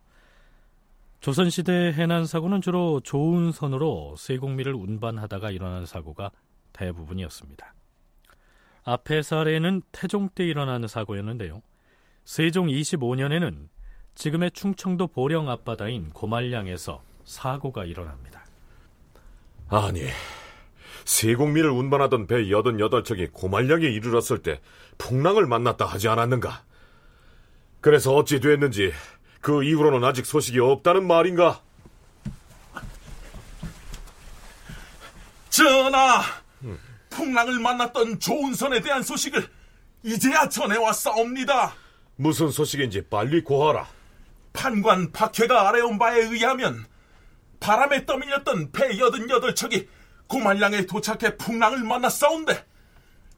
조선시대 1.19 1.93
해난 1.95 2.25
사고는 2.25 2.61
주로 2.61 3.01
좋은 3.01 3.51
선으로 3.51 4.15
세공미를 4.17 4.75
운반하다가 4.75 5.51
일어난 5.51 5.87
사고가 5.87 6.31
대부분이었습니다. 6.73 7.75
앞의 8.85 9.25
사례는 9.25 9.83
태종 9.91 10.29
때 10.29 10.45
일어난 10.45 10.87
사고였는데요. 10.87 11.63
세종 12.25 12.69
25년에는 12.69 13.69
지금의 14.17 14.51
충청도 14.53 15.09
보령 15.09 15.49
앞바다인 15.51 16.11
고말량에서 16.11 17.03
사고가 17.25 17.85
일어납니다. 17.85 18.45
아니, 19.69 20.05
세공미를 21.05 21.71
운반하던 21.71 22.27
배 22.27 22.37
88척이 22.47 23.33
고말량에 23.33 23.87
이르렀을 23.87 24.43
때 24.43 24.61
풍랑을 24.97 25.47
만났다 25.47 25.85
하지 25.85 26.09
않았는가? 26.09 26.65
그래서 27.83 28.15
어찌 28.15 28.41
됐는지 28.41 28.93
그 29.41 29.63
이후로는 29.63 30.03
아직 30.03 30.25
소식이 30.25 30.59
없다는 30.61 31.07
말인가? 31.07 31.61
전하, 35.51 36.23
풍랑을 37.11 37.61
만났던 37.61 38.19
조은선에 38.19 38.81
대한 38.81 39.03
소식을 39.03 39.47
이제야 40.03 40.49
전해왔사옵니다. 40.49 41.75
무슨 42.17 42.51
소식인지 42.51 43.09
빨리 43.09 43.43
고하라. 43.43 43.96
판관 44.57 45.13
박해가 45.13 45.69
아래온 45.69 45.99
바에 45.99 46.19
의하면 46.23 46.87
바람에 47.61 48.07
떠밀렸던 48.07 48.73
배 48.73 48.89
88척이 48.89 49.87
고말량에 50.27 50.87
도착해 50.87 51.37
풍랑을 51.37 51.85
만났사온데 51.85 52.67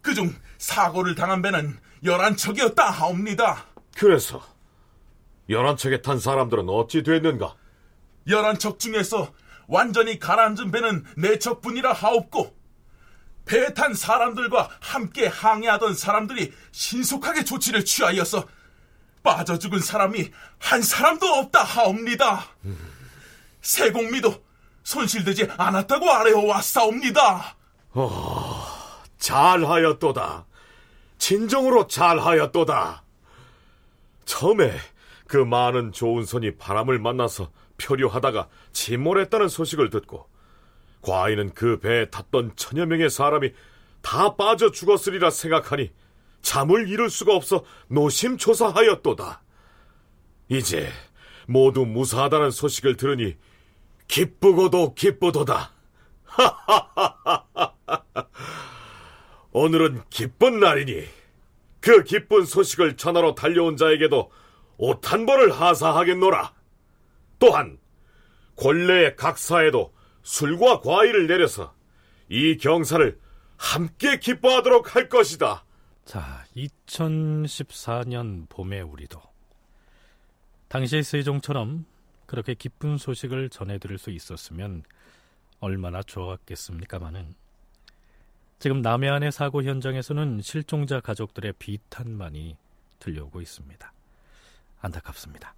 그중 0.00 0.34
사고를 0.56 1.14
당한 1.14 1.42
배는 1.42 1.78
11척이었다 2.04 2.78
하옵니다. 2.84 3.66
그래서 3.96 4.40
11척에 5.50 6.02
탄 6.02 6.18
사람들은 6.18 6.68
어찌 6.68 7.02
됐는가? 7.02 7.54
11척 8.26 8.78
중에서 8.78 9.32
완전히 9.66 10.18
가라앉은 10.18 10.70
배는 10.70 11.04
4척뿐이라 11.16 11.92
하옵고 11.92 12.56
배에 13.44 13.74
탄 13.74 13.94
사람들과 13.94 14.70
함께 14.80 15.26
항해하던 15.26 15.94
사람들이 15.94 16.52
신속하게 16.70 17.44
조치를 17.44 17.84
취하여서 17.84 18.46
빠져 19.22 19.58
죽은 19.58 19.80
사람이 19.80 20.30
한 20.58 20.82
사람도 20.82 21.26
없다 21.26 21.62
하옵니다. 21.62 22.44
세공미도 23.60 24.42
손실되지 24.82 25.48
않았다고 25.56 26.10
아래어 26.10 26.40
왔사옵니다. 26.44 27.56
어, 27.92 28.64
잘하였도다. 29.18 30.46
진정으로 31.18 31.86
잘하였도다. 31.86 33.02
처음에 34.24 34.76
그 35.26 35.36
많은 35.36 35.92
좋은 35.92 36.24
선이 36.24 36.56
바람을 36.56 36.98
만나서 36.98 37.50
표류하다가 37.78 38.48
침몰했다는 38.72 39.48
소식을 39.48 39.90
듣고 39.90 40.28
과인은 41.02 41.54
그 41.54 41.78
배에 41.78 42.06
탔던 42.10 42.52
천여 42.56 42.86
명의 42.86 43.10
사람이 43.10 43.52
다 44.00 44.36
빠져 44.36 44.70
죽었으리라 44.70 45.30
생각하니 45.30 45.92
잠을 46.42 46.88
이룰 46.88 47.10
수가 47.10 47.34
없어 47.34 47.64
노심초사하였도다. 47.88 49.42
이제 50.48 50.90
모두 51.46 51.84
무사하다는 51.84 52.50
소식을 52.50 52.96
들으니 52.96 53.36
기쁘고도 54.06 54.94
기쁘도다. 54.94 55.72
오늘은 59.52 60.02
기쁜 60.10 60.60
날이니 60.60 61.06
그 61.80 62.04
기쁜 62.04 62.44
소식을 62.44 62.96
전하러 62.96 63.34
달려온 63.34 63.76
자에게도 63.76 64.30
옷 64.78 65.12
한 65.12 65.26
벌을 65.26 65.50
하사하겠노라. 65.52 66.52
또한 67.38 67.78
권례의 68.56 69.16
각사에도 69.16 69.92
술과 70.22 70.80
과일을 70.80 71.26
내려서 71.26 71.74
이 72.28 72.56
경사를 72.58 73.18
함께 73.56 74.18
기뻐하도록 74.18 74.94
할 74.94 75.08
것이다. 75.08 75.64
자, 76.08 76.42
2014년 76.56 78.48
봄의 78.48 78.80
우리도 78.80 79.20
당시 80.68 81.02
세종처럼 81.02 81.84
그렇게 82.24 82.54
기쁜 82.54 82.96
소식을 82.96 83.50
전해드릴 83.50 83.98
수 83.98 84.10
있었으면 84.10 84.84
얼마나 85.60 86.02
좋았겠습니까마는 86.02 87.34
지금 88.58 88.80
남해안의 88.80 89.32
사고 89.32 89.62
현장에서는 89.62 90.40
실종자 90.40 91.00
가족들의 91.00 91.52
비탄만이 91.58 92.56
들려오고 93.00 93.42
있습니다. 93.42 93.92
안타깝습니다. 94.80 95.54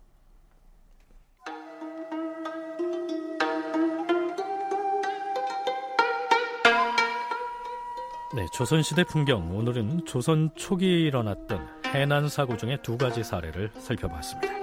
네, 8.32 8.46
조선시대 8.52 9.02
풍경 9.04 9.56
오늘은 9.56 10.06
조선 10.06 10.54
초기에 10.54 11.00
일어났던 11.00 11.82
해난 11.86 12.28
사고 12.28 12.56
중에 12.56 12.78
두 12.80 12.96
가지 12.96 13.24
사례를 13.24 13.72
살펴봤습니다. 13.80 14.54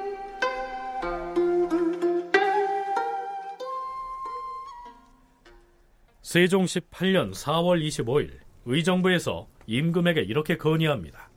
세종 6.22 6.63
18년 6.63 7.34
4월 7.34 7.86
25일 7.86 8.39
의정부에서 8.63 9.49
임금에게 9.65 10.22
이렇게 10.22 10.55
건의합니다. 10.55 11.30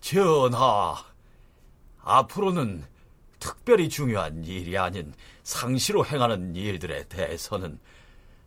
전하, 0.00 0.94
앞으로는 2.00 2.84
특별히 3.38 3.90
중요한 3.90 4.46
일이 4.46 4.78
아닌 4.78 5.12
상시로 5.42 6.06
행하는 6.06 6.56
일들에 6.56 7.04
대해서는 7.04 7.78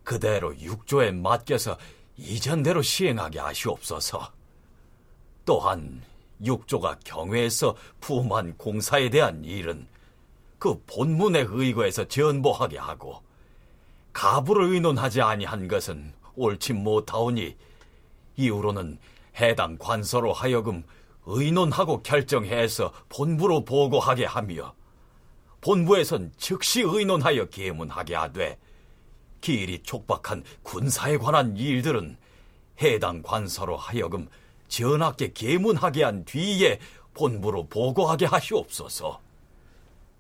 그대로 0.04 0.58
육조에 0.58 1.12
맡겨서 1.12 1.78
이전대로 2.18 2.82
시행하게 2.82 3.40
하시옵소서. 3.40 4.32
또한 5.46 6.02
육조가 6.44 7.00
경외에서 7.04 7.76
부음한 8.02 8.58
공사에 8.58 9.10
대한 9.10 9.44
일은 9.44 9.88
그 10.60 10.82
본문에 10.86 11.46
의거해서 11.50 12.06
전보하게 12.06 12.78
하고 12.78 13.22
가부를 14.14 14.74
의논하지 14.74 15.22
아니한 15.22 15.68
것은 15.68 16.14
옳지 16.36 16.74
못하오니 16.74 17.56
이후로는 18.38 19.00
해당 19.40 19.78
관서로 19.78 20.32
하여금 20.32 20.84
의논하고 21.26 22.04
결정해서 22.04 22.94
본부로 23.10 23.64
보고하게 23.66 24.26
하며 24.26 24.74
본부에선 25.62 26.34
즉시 26.38 26.82
의논하여 26.82 27.46
계문하게 27.46 28.16
하되 28.16 28.58
기일이 29.44 29.84
촉박한 29.84 30.44
군사에 30.64 31.18
관한 31.18 31.58
일들은 31.58 32.16
해당 32.82 33.22
관서로 33.22 33.76
하여금 33.76 34.30
전하께 34.70 35.34
계문하게 35.34 36.04
한 36.04 36.24
뒤에 36.24 36.80
본부로 37.14 37.68
보고하게 37.68 38.26
하시옵소서. 38.26 39.20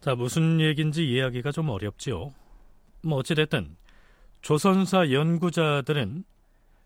자, 0.02 0.16
무슨 0.16 0.60
얘기인지 0.60 1.08
이해하기가 1.10 1.54
좀 1.54 1.70
어렵지요. 1.70 2.34
뭐 3.02 3.20
어찌됐든 3.20 3.78
조선사 4.42 5.10
연구자들은 5.10 6.26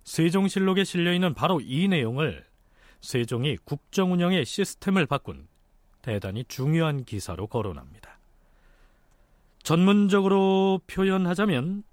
세종실록에 0.04 0.84
실려있는 0.84 1.34
바로 1.34 1.60
이 1.60 1.88
내용을 1.88 2.46
세종이 3.02 3.58
국정운영의 3.66 4.46
시스템을 4.46 5.08
바꾼 5.08 5.48
대단히 6.04 6.46
중요한 6.48 7.04
기사로 7.04 7.48
거론합니다. 7.48 8.20
전문적으로 9.64 10.82
표현하자면 10.86 11.84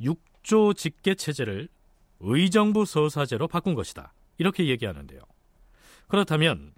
육조 0.00 0.74
직계 0.74 1.14
체제를 1.14 1.68
의정부 2.20 2.84
서사제로 2.84 3.48
바꾼 3.48 3.74
것이다. 3.74 4.12
이렇게 4.38 4.66
얘기하는데요. 4.68 5.20
그렇다면 6.08 6.72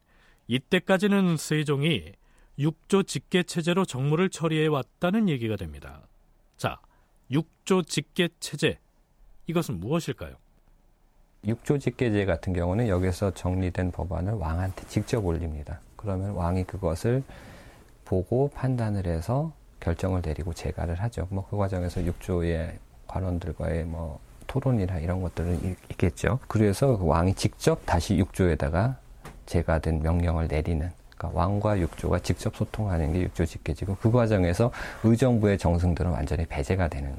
이때까지는 0.48 1.36
세종이 1.36 2.12
육조 2.58 3.04
직계 3.04 3.42
체제로 3.42 3.84
정무를 3.84 4.28
처리해 4.28 4.66
왔다는 4.66 5.28
얘기가 5.28 5.56
됩니다. 5.56 6.02
자, 6.56 6.78
육조 7.30 7.82
직계 7.84 8.28
체제 8.40 8.78
이것은 9.46 9.80
무엇일까요? 9.80 10.34
육조 11.46 11.78
직계제 11.78 12.26
같은 12.26 12.52
경우는 12.52 12.88
여기서 12.88 13.32
정리된 13.32 13.92
법안을 13.92 14.34
왕한테 14.34 14.86
직접 14.88 15.24
올립니다. 15.24 15.80
그러면 15.96 16.32
왕이 16.32 16.64
그것을 16.64 17.22
보고 18.04 18.50
판단을 18.50 19.06
해서 19.06 19.52
결정을 19.80 20.20
내리고 20.22 20.52
재가를 20.52 20.96
하죠. 20.96 21.28
뭐 21.30 21.46
그 21.48 21.56
과정에서 21.56 22.04
육조의 22.04 22.78
관원들과의 23.10 23.84
뭐 23.84 24.20
토론이나 24.46 24.98
이런 24.98 25.20
것들은 25.22 25.76
있겠죠. 25.90 26.38
그래서 26.48 26.96
그 26.96 27.06
왕이 27.06 27.34
직접 27.34 27.84
다시 27.84 28.16
육조에다가 28.16 28.96
재가된 29.46 30.02
명령을 30.02 30.46
내리는 30.48 30.90
그러니까 31.16 31.38
왕과 31.38 31.78
육조가 31.80 32.20
직접 32.20 32.56
소통하는 32.56 33.12
게 33.12 33.22
육조 33.22 33.44
직계지고 33.44 33.96
그 34.00 34.10
과정에서 34.10 34.72
의정부의 35.04 35.58
정승들은 35.58 36.10
완전히 36.10 36.46
배제가 36.46 36.88
되는 36.88 37.14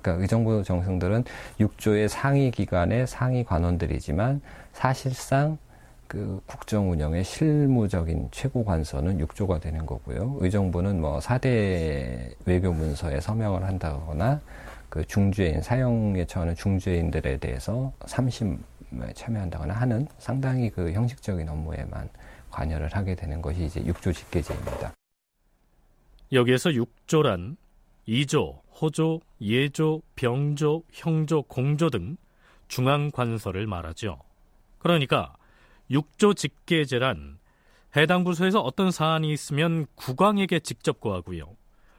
그러니까 0.00 0.22
의정부 0.22 0.62
정승들은 0.62 1.24
육조의 1.58 2.08
상위 2.08 2.50
기관의 2.50 3.06
상위 3.06 3.44
관원들이지만 3.44 4.40
사실상 4.72 5.58
그 6.06 6.40
국정 6.46 6.90
운영의 6.90 7.24
실무적인 7.24 8.28
최고 8.30 8.64
관서는 8.64 9.20
육조가 9.20 9.60
되는 9.60 9.84
거고요. 9.84 10.38
의정부는 10.40 11.00
뭐 11.00 11.18
4대 11.18 12.34
외교 12.46 12.72
문서에 12.72 13.20
서명을 13.20 13.64
한다거나 13.64 14.40
그 14.88 15.04
중죄인 15.06 15.62
사형에 15.62 16.26
처하는 16.26 16.54
중죄인들에 16.54 17.38
대해서 17.38 17.92
삼심에 18.06 18.58
참여한다거나 19.14 19.74
하는 19.74 20.06
상당히 20.18 20.70
그 20.70 20.92
형식적인 20.92 21.48
업무에만 21.48 22.08
관여를 22.50 22.88
하게 22.88 23.14
되는 23.14 23.42
것이 23.42 23.64
이제 23.64 23.84
육조 23.84 24.12
직계제입니다. 24.12 24.94
여기에서 26.32 26.72
육조란 26.72 27.56
이조, 28.06 28.62
호조, 28.80 29.20
예조, 29.40 30.02
병조, 30.14 30.82
형조, 30.92 31.42
공조 31.42 31.90
등 31.90 32.16
중앙 32.68 33.10
관서를 33.10 33.66
말하죠. 33.66 34.18
그러니까 34.78 35.34
육조 35.90 36.34
직계제란 36.34 37.38
해당 37.96 38.24
부서에서 38.24 38.60
어떤 38.60 38.90
사안이 38.90 39.32
있으면 39.32 39.86
국왕에게 39.94 40.60
직접 40.60 41.00
고하고요. 41.00 41.56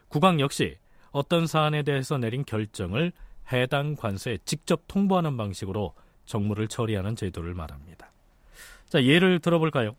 국왕 0.08 0.40
역시 0.40 0.78
어떤 1.12 1.48
사안에 1.48 1.84
대해서 1.84 2.18
내린 2.18 2.46
결정을 2.46 3.12
해당 3.52 3.96
관서에 3.96 4.38
직접 4.46 4.84
통보하는 4.88 5.38
방식으로 5.38 5.94
정무를 6.26 6.68
처리하는 6.68 7.16
제도를 7.16 7.54
말합니다. 7.54 8.12
자, 8.88 9.04
예를 9.04 9.40
들어볼까요? 9.40 9.96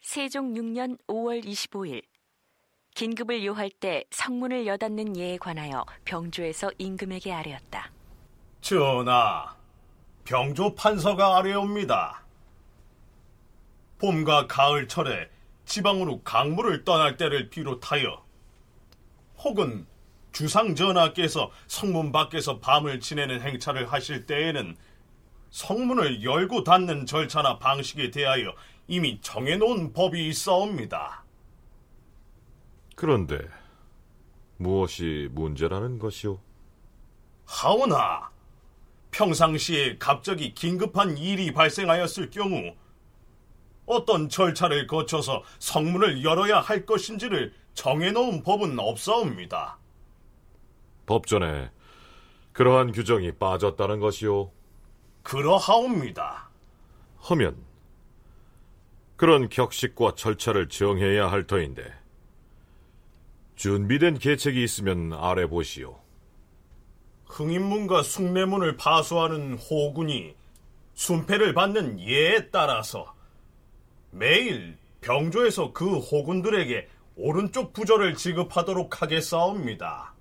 세종 0.00 0.54
6년 0.54 0.98
5월 1.06 1.44
25일 1.44 2.02
긴급을 2.94 3.44
요할 3.44 3.70
때 3.70 4.04
성문을 4.10 4.66
여닫는 4.66 5.16
예에 5.16 5.38
관하여 5.38 5.84
병조에서 6.04 6.72
임금에게 6.78 7.32
아뢰었다. 7.32 7.90
전하, 8.60 9.56
병조 10.24 10.74
판서가 10.74 11.38
아뢰옵니다. 11.38 12.22
봄과 13.98 14.46
가을철에 14.46 15.30
지방으로 15.64 16.22
강물을 16.22 16.84
떠날 16.84 17.16
때를 17.16 17.48
비롯하여 17.48 18.24
혹은 19.38 19.86
주상 20.32 20.74
전하께서 20.74 21.50
성문 21.66 22.10
밖에서 22.10 22.58
밤을 22.58 23.00
지내는 23.00 23.42
행차를 23.42 23.92
하실 23.92 24.26
때에는 24.26 24.76
성문을 25.50 26.24
열고 26.24 26.64
닫는 26.64 27.06
절차나 27.06 27.58
방식에 27.58 28.10
대하여 28.10 28.54
이미 28.88 29.20
정해놓은 29.20 29.92
법이 29.92 30.28
있어옵니다. 30.28 31.24
그런데 32.96 33.38
무엇이 34.56 35.28
문제라는 35.32 35.98
것이오? 35.98 36.38
하오나 37.44 38.30
평상시에 39.10 39.98
갑자기 39.98 40.54
긴급한 40.54 41.18
일이 41.18 41.52
발생하였을 41.52 42.30
경우 42.30 42.74
어떤 43.84 44.30
절차를 44.30 44.86
거쳐서 44.86 45.42
성문을 45.58 46.24
열어야 46.24 46.60
할 46.60 46.86
것인지를 46.86 47.52
정해놓은 47.74 48.42
법은 48.42 48.78
없사옵니다. 48.78 49.78
법전에 51.12 51.70
그러한 52.54 52.92
규정이 52.92 53.32
빠졌다는 53.32 54.00
것이오? 54.00 54.50
그러하옵니다. 55.22 56.48
하면 57.18 57.56
그런 59.16 59.50
격식과 59.50 60.14
절차를 60.14 60.70
정해야 60.70 61.30
할 61.30 61.46
터인데 61.46 61.82
준비된 63.56 64.18
계책이 64.18 64.64
있으면 64.64 65.12
아래 65.12 65.46
보시오. 65.46 66.00
흥인문과 67.26 68.02
숭례문을 68.02 68.78
파수하는 68.78 69.58
호군이 69.58 70.34
순패를 70.94 71.52
받는 71.52 72.00
예에 72.00 72.48
따라서 72.50 73.14
매일 74.10 74.78
병조에서 75.02 75.72
그 75.72 75.98
호군들에게 75.98 76.88
오른쪽 77.16 77.74
부절을 77.74 78.14
지급하도록 78.14 79.02
하겠사옵니다. 79.02 80.11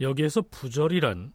여기에서 0.00 0.42
부절이란 0.50 1.32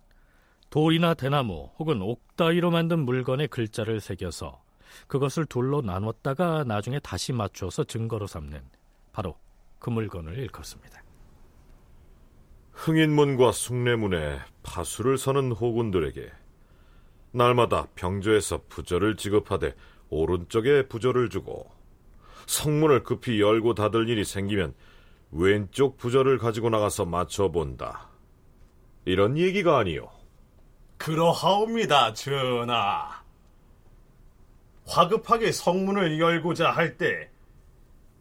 돌이나 0.69 1.13
대나무 1.13 1.69
혹은 1.77 2.01
옥 2.01 2.35
따위로 2.35 2.71
만든 2.71 2.99
물건에 2.99 3.47
글자를 3.47 4.01
새겨서 4.01 4.63
그것을 5.07 5.45
둘로 5.45 5.81
나눴다가 5.81 6.63
나중에 6.63 6.99
다시 6.99 7.33
맞추어서 7.33 7.83
증거로 7.83 8.27
삼는 8.27 8.61
바로 9.11 9.37
그 9.79 9.89
물건을 9.89 10.37
일컫습니다. 10.39 11.03
흥인문과 12.71 13.51
숭례문에 13.51 14.39
파수를 14.63 15.17
서는 15.17 15.51
호군들에게 15.51 16.29
날마다 17.31 17.87
병조에서 17.95 18.63
부절을 18.67 19.15
지급하되 19.15 19.75
오른쪽에 20.09 20.87
부절을 20.87 21.29
주고 21.29 21.69
성문을 22.47 23.03
급히 23.03 23.41
열고 23.41 23.73
닫을 23.73 24.09
일이 24.09 24.23
생기면 24.23 24.73
왼쪽 25.31 25.97
부절을 25.97 26.37
가지고 26.37 26.69
나가서 26.69 27.05
맞춰본다. 27.05 28.14
이런 29.05 29.37
얘기가 29.37 29.77
아니요. 29.77 30.09
그러하옵니다, 30.97 32.13
전하. 32.13 33.23
화급하게 34.87 35.51
성문을 35.51 36.19
열고자 36.19 36.71
할 36.71 36.97
때 36.97 37.29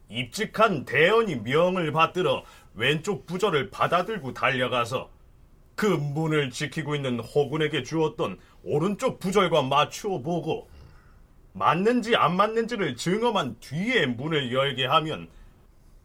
입직한 0.09 0.85
대원이 0.85 1.37
명을 1.37 1.93
받들어 1.93 2.45
왼쪽 2.75 3.27
부절을 3.27 3.71
받아들고 3.71 4.33
달려가서 4.35 5.11
그 5.75 5.87
문을 5.87 6.51
지키고 6.51 6.95
있는 6.95 7.21
호군에게 7.21 7.83
주었던 7.83 8.39
오른쪽 8.63 9.19
부절과 9.19 9.63
맞추어 9.63 10.21
보고 10.21 10.69
맞는지 11.53 12.17
안 12.17 12.37
맞는지를 12.37 12.97
증험한 12.97 13.57
뒤에 13.61 14.07
문을 14.07 14.53
열게 14.53 14.87
하면 14.87 15.29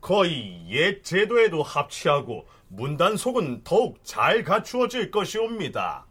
거의 0.01 0.65
옛 0.69 1.03
제도에도 1.03 1.61
합치하고 1.63 2.47
문단속은 2.69 3.63
더욱 3.63 3.99
잘 4.03 4.43
갖추어질 4.43 5.11
것이옵니다. 5.11 6.05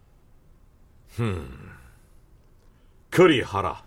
흠, 1.10 1.48
그리하라. 3.10 3.82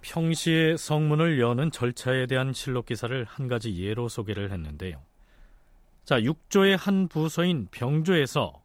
평시에 0.00 0.76
성문을 0.76 1.40
여는 1.40 1.70
절차에 1.70 2.26
대한 2.26 2.52
실록 2.52 2.86
기사를 2.86 3.24
한 3.24 3.48
가지 3.48 3.76
예로 3.76 4.08
소개를 4.08 4.50
했는데요. 4.50 5.00
자, 6.04 6.20
육조의 6.20 6.76
한 6.76 7.06
부서인 7.06 7.68
병조에서 7.70 8.60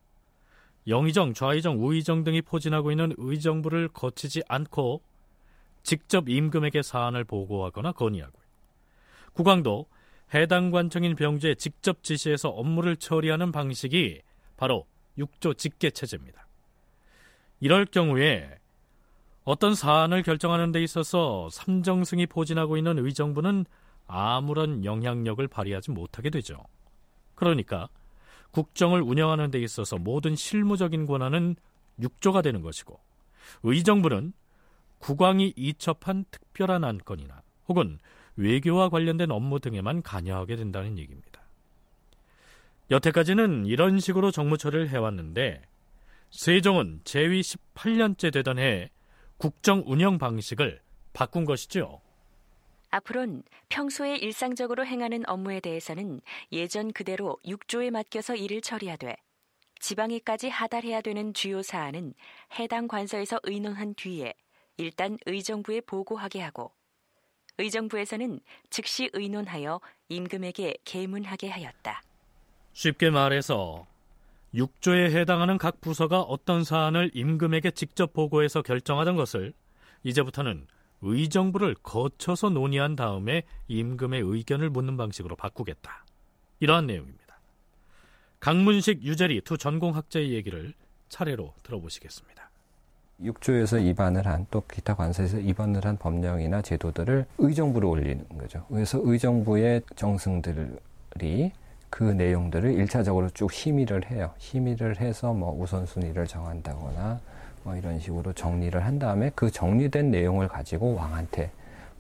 영의정, 0.88 1.34
좌의정, 1.34 1.84
우의정 1.84 2.24
등이 2.24 2.42
포진하고 2.42 2.92
있는 2.92 3.14
의정부를 3.18 3.90
거치지 3.90 4.42
않고 4.48 5.04
직접 5.84 6.28
임금에게 6.30 6.82
사안을 6.82 7.24
보고하거나 7.26 7.92
건의하고 7.92 8.40
국왕도 9.34 9.86
해당 10.34 10.72
관청인 10.72 11.16
병조에 11.16 11.56
직접 11.56 12.04
지시해서 12.04 12.50
업무를 12.50 12.98
처리하는 12.98 13.52
방식이 13.52 14.22
바로 14.58 14.86
육조 15.18 15.54
직계 15.54 15.90
체제입니다. 15.90 16.48
이럴 17.60 17.86
경우에 17.86 18.60
어떤 19.44 19.74
사안을 19.74 20.24
결정하는 20.24 20.72
데 20.72 20.84
있어서 20.84 21.48
삼정승이 21.50 22.28
포진하고 22.28 22.76
있는 22.78 23.00
의정부는 23.00 23.66
아무런 24.06 24.84
영향력을 24.84 25.48
발휘하지 25.48 25.92
못하게 25.92 26.30
되죠. 26.30 26.64
그러니까 27.36 27.88
국정을 28.52 29.02
운영하는 29.02 29.52
데 29.52 29.60
있어서 29.60 29.98
모든 29.98 30.36
실무적인 30.36 31.06
권한은 31.06 31.56
육조가 32.00 32.42
되는 32.42 32.62
것이고 32.62 33.00
의정부는 33.64 34.34
국왕이 35.00 35.54
이첩한 35.56 36.26
특별한 36.32 36.84
안건이나 36.84 37.42
혹은 37.68 38.00
외교와 38.38 38.90
관련된 38.90 39.32
업무 39.32 39.60
등에만 39.60 40.02
관여하게 40.04 40.56
된다는 40.56 40.98
얘기입니다. 40.98 41.42
여태까지는 42.90 43.66
이런 43.66 44.00
식으로 44.00 44.32
정무 44.32 44.58
처리를 44.58 44.90
해왔는데 44.90 45.62
세종은 46.32 47.02
제위 47.04 47.42
18년째 47.42 48.32
되던 48.32 48.60
해 48.60 48.92
국정 49.38 49.84
운영 49.86 50.18
방식을 50.18 50.82
바꾼 51.14 51.46
것이죠. 51.46 52.02
앞으론 52.90 53.44
평소에 53.70 54.16
일상적으로 54.16 54.86
행하는 54.86 55.28
업무에 55.28 55.60
대해서는 55.60 56.22
예전 56.54 56.94
그대로 56.94 57.38
육조에 57.46 57.90
맡겨서 57.90 58.36
일을 58.36 58.62
처리하되 58.62 59.16
지방에까지 59.80 60.50
하달해야 60.50 61.02
되는 61.02 61.34
주요 61.34 61.62
사안은 61.62 62.14
해당 62.58 62.88
관서에서 62.88 63.40
의논한 63.44 63.94
뒤에 63.96 64.34
일단 64.78 65.18
의정부에 65.26 65.82
보고하게 65.82 66.42
하고 66.42 66.72
의정부에서는 67.58 68.40
즉시 68.70 69.10
의논하여 69.14 69.80
임금에게 70.10 70.78
계문하게 70.86 71.50
하였다. 71.50 72.02
쉽게 72.74 73.10
말해서 73.10 73.88
육조에 74.54 75.12
해당하는 75.12 75.58
각 75.58 75.82
부서가 75.82 76.22
어떤 76.22 76.64
사안을 76.64 77.12
임금에게 77.14 77.72
직접 77.72 78.14
보고해서 78.14 78.62
결정하던 78.62 79.16
것을 79.16 79.54
이제부터는 80.04 80.68
의정부를 81.02 81.76
거쳐서 81.84 82.50
논의한 82.50 82.96
다음에 82.96 83.44
임금의 83.68 84.22
의견을 84.22 84.70
묻는 84.70 84.98
방식으로 84.98 85.36
바꾸겠다. 85.36 86.06
이러한 86.60 86.88
내용입니다. 86.88 87.40
강문식, 88.40 89.04
유재리 89.04 89.42
두 89.42 89.58
전공학자의 89.58 90.34
얘기를 90.34 90.74
차례로 91.10 91.54
들어보시겠습니다. 91.64 92.47
육조에서 93.24 93.80
입안을 93.80 94.28
한 94.28 94.46
또 94.52 94.62
기타 94.72 94.94
관서에서 94.96 95.40
입안을 95.40 95.86
한 95.86 95.98
법령이나 95.98 96.62
제도들을 96.62 97.26
의정부로 97.40 97.90
올리는 97.90 98.24
거죠. 98.38 98.64
그래서 98.70 99.00
의정부의 99.04 99.82
정승들이 99.96 101.52
그 101.90 102.04
내용들을 102.04 102.74
일차적으로 102.74 103.30
쭉 103.32 103.52
심의를 103.52 104.12
해요. 104.12 104.32
심의를 104.38 105.00
해서 105.00 105.34
뭐 105.34 105.52
우선순위를 105.60 106.28
정한다거나 106.28 107.20
뭐 107.64 107.76
이런 107.76 108.00
식으로 108.00 108.34
정리를 108.34 108.86
한 108.86 109.00
다음에 109.00 109.32
그 109.36 109.50
정리된 109.50 110.12
내용을 110.12 110.48
가지고 110.48 110.96
왕한테 110.96 111.50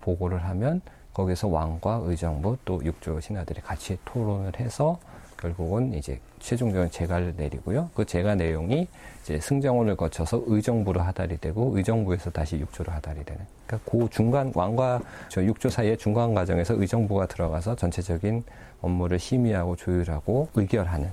보고를 0.01 0.43
하면 0.45 0.82
거기서 1.13 1.47
왕과 1.47 2.01
의정부 2.03 2.57
또 2.63 2.84
육조 2.86 3.20
신하들이 3.20 3.61
같이 3.61 3.97
토론을 4.05 4.59
해서 4.59 4.99
결국은 5.38 5.93
이제 5.93 6.19
최종적인 6.39 6.91
재가를 6.91 7.35
내리고요. 7.38 7.89
그 7.93 8.05
재가 8.05 8.35
내용이 8.35 8.88
이제 9.21 9.39
승정원을 9.39 9.95
거쳐서 9.95 10.43
의정부로 10.47 11.01
하달이 11.01 11.38
되고 11.38 11.75
의정부에서 11.75 12.31
다시 12.31 12.57
육조로 12.57 12.91
하달이 12.91 13.23
되는. 13.23 13.45
그러니까 13.65 13.91
그 13.91 14.09
중간 14.09 14.51
왕과 14.53 15.01
저 15.29 15.43
육조 15.43 15.69
사이의 15.69 15.97
중간 15.97 16.33
과정에서 16.33 16.73
의정부가 16.75 17.27
들어가서 17.27 17.75
전체적인 17.75 18.43
업무를 18.81 19.19
심의하고 19.19 19.75
조율하고 19.75 20.49
의결하는 20.55 21.09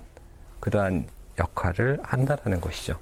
그러한 0.60 1.06
역할을 1.38 1.98
한다라는 2.02 2.60
것이죠. 2.60 2.96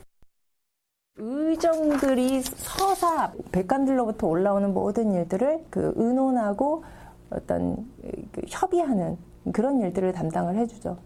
의정들이 1.17 2.41
서사 2.43 3.33
백관들로부터 3.53 4.27
올라오는 4.27 4.73
모든 4.73 5.13
일들을 5.13 5.67
그 5.69 5.93
의논하고 5.97 6.85
어떤 7.31 7.77
그 8.33 8.43
협의하는 8.49 9.19
그런 9.53 9.81
일들을 9.81 10.13
담당을 10.13 10.57
해주죠. 10.57 10.97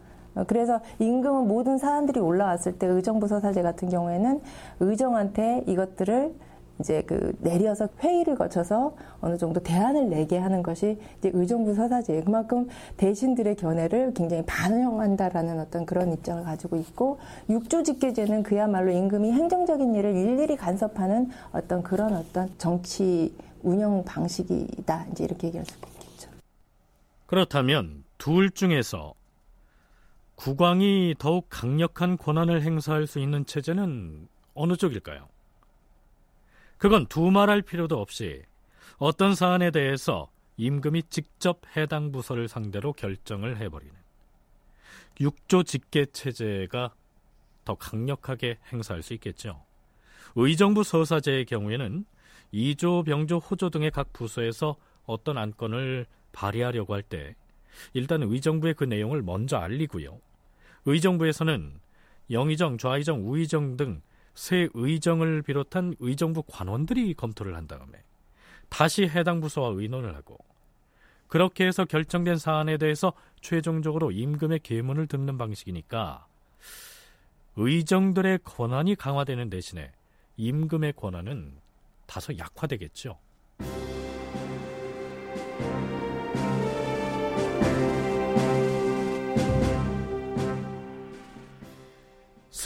그래서 0.47 0.81
임금은 0.99 1.49
모든 1.49 1.79
사람들이 1.79 2.21
올라왔을 2.21 2.79
때 2.79 2.87
의정부 2.87 3.29
서사제 3.29 3.63
같은 3.63 3.89
경우에는 3.89 4.41
의정한테 4.81 5.65
이것들을 5.67 6.35
이제 6.81 7.03
그 7.07 7.35
내려서 7.41 7.89
회의를 8.01 8.35
거쳐서 8.35 8.95
어느 9.21 9.39
정도 9.39 9.61
대안을 9.61 10.11
내게 10.11 10.37
하는 10.37 10.63
것이 10.63 10.99
이제 11.19 11.31
의정부 11.33 11.75
서사제 11.75 12.23
그만큼 12.23 12.69
대신들의 12.97 13.57
견해를 13.57 14.13
굉장히 14.15 14.43
반영한다라는 14.45 15.59
어떤 15.61 15.87
그런 15.87 16.13
입장을 16.13 16.43
가지고 16.45 16.77
있고 16.77 17.19
육조 17.49 17.83
직계제는 17.83 18.43
그야말로 18.43 18.91
임금이 18.93 19.33
행정적인 19.33 19.95
일을 19.95 20.15
일일이 20.15 20.57
간섭하는 20.57 21.31
어떤 21.53 21.83
그런 21.83 22.15
어떤 22.15 22.51
정치 22.59 23.35
운영 23.63 24.05
방식이다 24.05 25.07
이제 25.13 25.25
이렇게 25.25 25.49
얘기할 25.49 25.65
수 25.65 25.75
있겠죠. 25.77 26.31
그렇다면 27.27 28.05
둘 28.19 28.51
중에서 28.51 29.15
국왕이 30.37 31.15
더욱 31.19 31.47
강력한 31.51 32.17
권한을 32.17 32.63
행사할 32.63 33.07
수 33.07 33.19
있는 33.19 33.45
체제는 33.47 34.29
어느 34.55 34.77
쪽일까요? 34.77 35.29
그건 36.79 37.07
두말할 37.07 37.63
필요도 37.63 37.99
없이 37.99 38.43
어떤 38.99 39.35
사안에 39.35 39.71
대해서 39.71 40.31
임금이 40.59 41.05
직접 41.11 41.61
해당 41.77 42.13
부서를 42.13 42.49
상대로 42.49 42.93
결정을 42.93 43.59
해버리는 43.59 43.95
육조 45.21 45.63
직계 45.65 46.07
체제가 46.07 46.95
더 47.65 47.75
강력하게 47.75 48.59
행사할 48.73 49.03
수 49.03 49.15
있겠죠. 49.15 49.63
의정부 50.35 50.85
서사제의 50.85 51.47
경우에는 51.47 52.05
이조, 52.53 53.05
병조, 53.05 53.39
호조 53.39 53.71
등의 53.71 53.91
각 53.91 54.13
부서에서 54.13 54.77
어떤 55.07 55.39
안건을 55.39 56.07
발의하려고 56.33 56.95
할 56.95 57.03
때 57.03 57.35
일단 57.93 58.23
의정부에 58.23 58.73
그 58.75 58.85
내용을 58.85 59.23
먼저 59.23 59.57
알리고요. 59.59 60.21
의정부에서는 60.87 61.81
영의정, 62.31 62.79
좌의정, 62.79 63.29
우의정 63.29 63.77
등 63.77 64.01
새 64.37 64.69
의정을 64.75 65.43
비롯한 65.43 65.97
의정부 65.99 66.43
관원들이 66.43 67.15
검토를 67.15 67.57
한 67.57 67.67
다음에 67.67 68.05
다시 68.69 69.05
해당 69.05 69.41
부서와 69.41 69.71
의논을 69.71 70.15
하고 70.15 70.39
그렇게 71.27 71.67
해서 71.67 71.87
결정된 71.87 72.37
사안에 72.37 72.77
대해서 72.77 73.15
최종적으로 73.41 74.13
임금의 74.13 74.61
계문을 74.63 75.07
듣는 75.07 75.39
방식이니까 75.39 76.27
의정들의 77.57 78.41
권한이 78.45 78.95
강화되는 78.95 79.49
대신에 79.49 79.91
임금의 80.37 80.93
권한은 80.93 81.55
다소 82.07 82.37
약화되겠죠. 82.37 83.19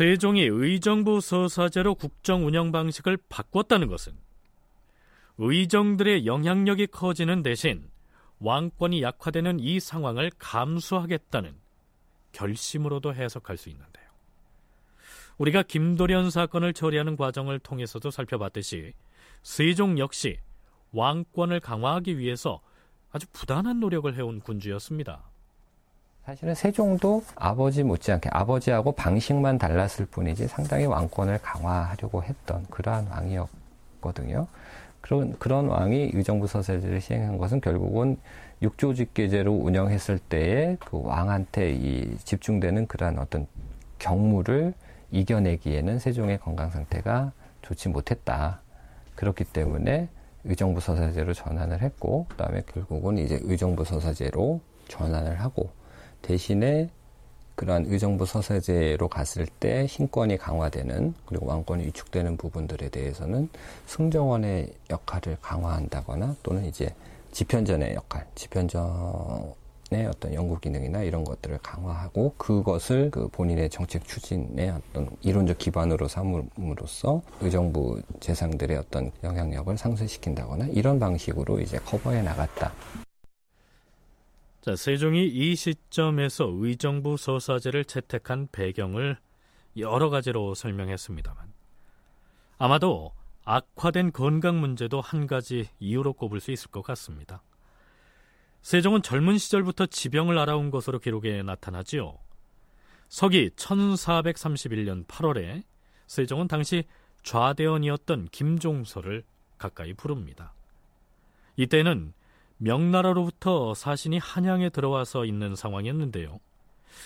세종이 0.00 0.44
의정부 0.44 1.20
서사제로 1.20 1.94
국정 1.94 2.46
운영 2.46 2.72
방식을 2.72 3.18
바꿨다는 3.28 3.86
것은 3.86 4.14
의정들의 5.36 6.24
영향력이 6.24 6.86
커지는 6.86 7.42
대신 7.42 7.86
왕권이 8.38 9.02
약화되는 9.02 9.60
이 9.60 9.78
상황을 9.78 10.30
감수하겠다는 10.38 11.54
결심으로도 12.32 13.12
해석할 13.12 13.58
수 13.58 13.68
있는데요. 13.68 14.06
우리가 15.36 15.64
김도련 15.64 16.30
사건을 16.30 16.72
처리하는 16.72 17.18
과정을 17.18 17.58
통해서도 17.58 18.10
살펴봤듯이 18.10 18.94
세종 19.42 19.98
역시 19.98 20.38
왕권을 20.92 21.60
강화하기 21.60 22.16
위해서 22.16 22.62
아주 23.12 23.26
부단한 23.34 23.80
노력을 23.80 24.16
해온 24.16 24.40
군주였습니다. 24.40 25.29
사실은 26.24 26.54
세종도 26.54 27.24
아버지 27.34 27.82
못지않게 27.82 28.28
아버지하고 28.32 28.92
방식만 28.92 29.58
달랐을 29.58 30.06
뿐이지 30.06 30.48
상당히 30.48 30.84
왕권을 30.84 31.38
강화하려고 31.42 32.22
했던 32.22 32.66
그러한 32.70 33.06
왕이었거든요. 33.08 34.46
그런 35.00 35.38
그런 35.38 35.66
왕이 35.68 36.10
의정부 36.12 36.46
서세제를 36.46 37.00
시행한 37.00 37.38
것은 37.38 37.60
결국은 37.60 38.18
육조직계제로 38.62 39.52
운영했을 39.52 40.18
때에 40.18 40.76
그 40.80 41.00
왕한테 41.02 41.72
이 41.72 42.16
집중되는 42.18 42.86
그러한 42.86 43.18
어떤 43.18 43.46
경무를 43.98 44.74
이겨내기에는 45.10 45.98
세종의 45.98 46.38
건강 46.38 46.70
상태가 46.70 47.32
좋지 47.62 47.88
못했다. 47.88 48.60
그렇기 49.14 49.44
때문에 49.44 50.08
의정부 50.44 50.80
서사제로 50.80 51.34
전환을 51.34 51.82
했고, 51.82 52.26
그다음에 52.30 52.62
결국은 52.72 53.18
이제 53.18 53.38
의정부 53.42 53.84
서사제로 53.84 54.60
전환을 54.88 55.40
하고 55.40 55.70
대신에 56.22 56.90
그러한 57.60 57.84
의정부 57.88 58.24
서세제로 58.24 59.08
갔을 59.08 59.46
때 59.46 59.86
신권이 59.86 60.38
강화되는 60.38 61.12
그리고 61.26 61.46
왕권이 61.46 61.84
위축되는 61.84 62.38
부분들에 62.38 62.88
대해서는 62.88 63.50
승정원의 63.86 64.72
역할을 64.88 65.36
강화한다거나 65.42 66.36
또는 66.42 66.64
이제 66.64 66.94
집현전의 67.32 67.94
역할, 67.94 68.26
집현전의 68.34 70.06
어떤 70.08 70.32
연구 70.32 70.58
기능이나 70.58 71.02
이런 71.02 71.22
것들을 71.22 71.58
강화하고 71.58 72.32
그것을 72.38 73.10
그 73.10 73.28
본인의 73.28 73.68
정책 73.68 74.04
추진의 74.04 74.70
어떤 74.70 75.10
이론적 75.20 75.58
기반으로 75.58 76.08
삼음으로써 76.08 77.20
의정부 77.42 78.00
재상들의 78.20 78.74
어떤 78.78 79.12
영향력을 79.22 79.76
상쇄시킨다거나 79.76 80.68
이런 80.68 80.98
방식으로 80.98 81.60
이제 81.60 81.78
커버해 81.84 82.22
나갔다. 82.22 82.72
자, 84.60 84.76
세종이 84.76 85.26
이 85.26 85.56
시점에서 85.56 86.50
의정부 86.52 87.16
서사제를 87.16 87.86
채택한 87.86 88.46
배경을 88.52 89.18
여러 89.78 90.10
가지로 90.10 90.54
설명했습니다만 90.54 91.50
아마도 92.58 93.14
악화된 93.46 94.12
건강 94.12 94.60
문제도 94.60 95.00
한 95.00 95.26
가지 95.26 95.70
이유로 95.78 96.12
꼽을 96.12 96.40
수 96.40 96.50
있을 96.50 96.70
것 96.70 96.82
같습니다. 96.82 97.42
세종은 98.60 99.00
젊은 99.00 99.38
시절부터 99.38 99.86
지병을 99.86 100.38
알아온 100.38 100.70
것으로 100.70 100.98
기록에 100.98 101.42
나타나지요. 101.42 102.18
서기 103.08 103.48
1431년 103.56 105.06
8월에 105.06 105.62
세종은 106.06 106.48
당시 106.48 106.84
좌대원이었던 107.22 108.28
김종서를 108.30 109.24
가까이 109.56 109.94
부릅니다. 109.94 110.52
이때는 111.56 112.12
명나라로부터 112.62 113.72
사신이 113.72 114.18
한양에 114.18 114.68
들어와서 114.68 115.24
있는 115.24 115.56
상황이었는데요. 115.56 116.40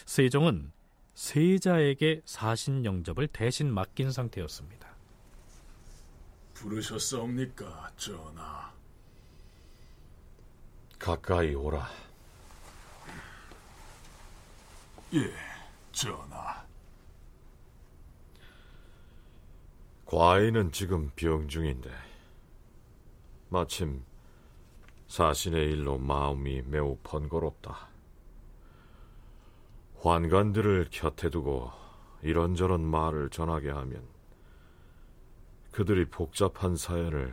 세종은 0.05 0.73
세자에게 1.15 2.23
사신 2.25 2.85
영접을 2.85 3.29
대신 3.29 3.73
맡긴 3.73 4.11
상태였습니다. 4.11 4.89
부르셨사옵니까, 6.55 7.93
전하? 7.97 8.73
가까이 10.99 11.55
오라. 11.55 11.89
예, 15.13 15.33
전하. 15.93 16.65
과인은 20.07 20.73
지금 20.73 21.13
병 21.15 21.47
중인데 21.47 21.91
마침 23.51 24.05
사신의 25.15 25.71
일로 25.71 25.97
마음이 25.97 26.63
매우 26.63 26.99
번거롭다. 27.05 27.87
환관들을 30.01 30.89
곁에 30.91 31.31
두고 31.31 31.71
이런저런 32.23 32.85
말을 32.85 33.31
전하게 33.31 33.71
하면 33.71 34.09
그들이 35.71 36.07
복잡한 36.07 36.75
사연을 36.75 37.33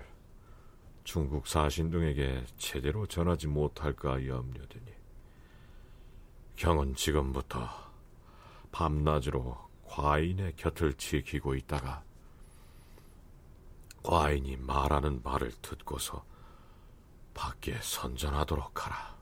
중국 1.04 1.48
사신 1.48 1.90
등에게 1.90 2.46
제대로 2.56 3.08
전하지 3.08 3.48
못할까 3.48 4.28
염려되니 4.28 4.94
경은 6.58 6.94
지금부터 6.94 7.68
밤낮으로 8.72 9.58
과인의 9.88 10.56
곁을 10.56 10.94
지키고 10.94 11.56
있다가 11.56 12.04
과인이 14.04 14.58
말하는 14.58 15.22
말을 15.24 15.52
듣고서 15.64 16.30
밖에 17.34 17.78
선전하도록 17.82 18.86
하라. 18.86 19.16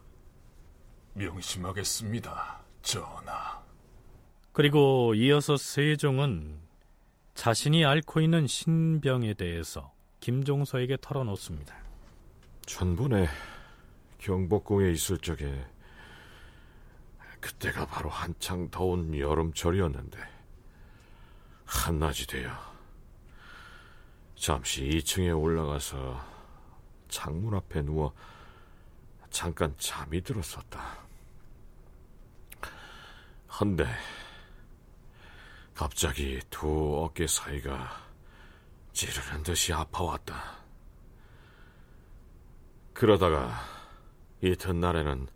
명심하겠습니다, 1.13 2.61
전하. 2.81 3.63
그리고 4.51 5.13
이어서 5.15 5.57
세종은 5.57 6.59
자신이 7.33 7.85
앓고 7.85 8.21
있는 8.21 8.47
신병에 8.47 9.33
대해서 9.35 9.93
김종서에게 10.19 10.97
털어놓습니다. 11.01 11.75
천분에 12.65 13.27
경복궁에 14.19 14.91
있을 14.91 15.17
적에 15.17 15.65
그때가 17.39 17.85
바로 17.85 18.09
한창 18.09 18.69
더운 18.69 19.17
여름철이었는데 19.17 20.19
한낮이 21.65 22.27
되어 22.27 22.51
잠시 24.35 24.83
2층에 24.83 25.39
올라가서 25.39 26.38
창문 27.09 27.53
앞에 27.55 27.81
누워 27.81 28.13
잠깐 29.29 29.75
잠이 29.77 30.21
들었었다. 30.21 30.99
헌데 33.59 33.85
갑자기 35.73 36.39
두 36.49 37.03
어깨 37.03 37.27
사이가 37.27 37.89
찌르는 38.93 39.43
듯이 39.43 39.73
아파왔다. 39.73 40.59
그러다가 42.93 43.53
이튿날에는 44.41 45.27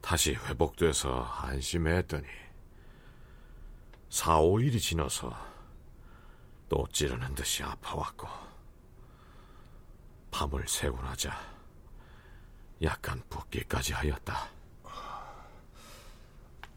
다시 0.00 0.34
회복돼서 0.34 1.22
안심했더니 1.22 2.26
4, 4.08 4.38
5일이 4.38 4.80
지나서 4.80 5.36
또 6.68 6.86
찌르는 6.92 7.34
듯이 7.34 7.62
아파왔고 7.62 8.47
밤을 10.30 10.66
나자 11.02 11.38
약간 12.82 13.22
붓기까지 13.28 13.92
하였다. 13.92 14.48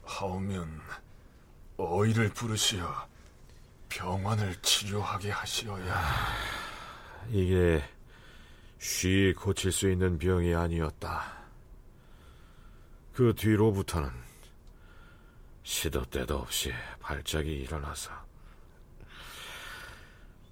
하오면 0.03 0.81
어이를 1.77 2.29
부르시어 2.29 3.07
병환을 3.89 4.55
치료하게 4.61 5.31
하시어야. 5.31 6.01
이게 7.29 7.83
쉬이 8.79 9.33
고칠 9.33 9.71
수 9.71 9.89
있는 9.89 10.17
병이 10.17 10.55
아니었다. 10.55 11.41
그 13.13 13.33
뒤로부터는 13.35 14.09
시도 15.63 16.03
때도 16.05 16.37
없이 16.39 16.73
발작이 16.99 17.51
일어나서 17.51 18.11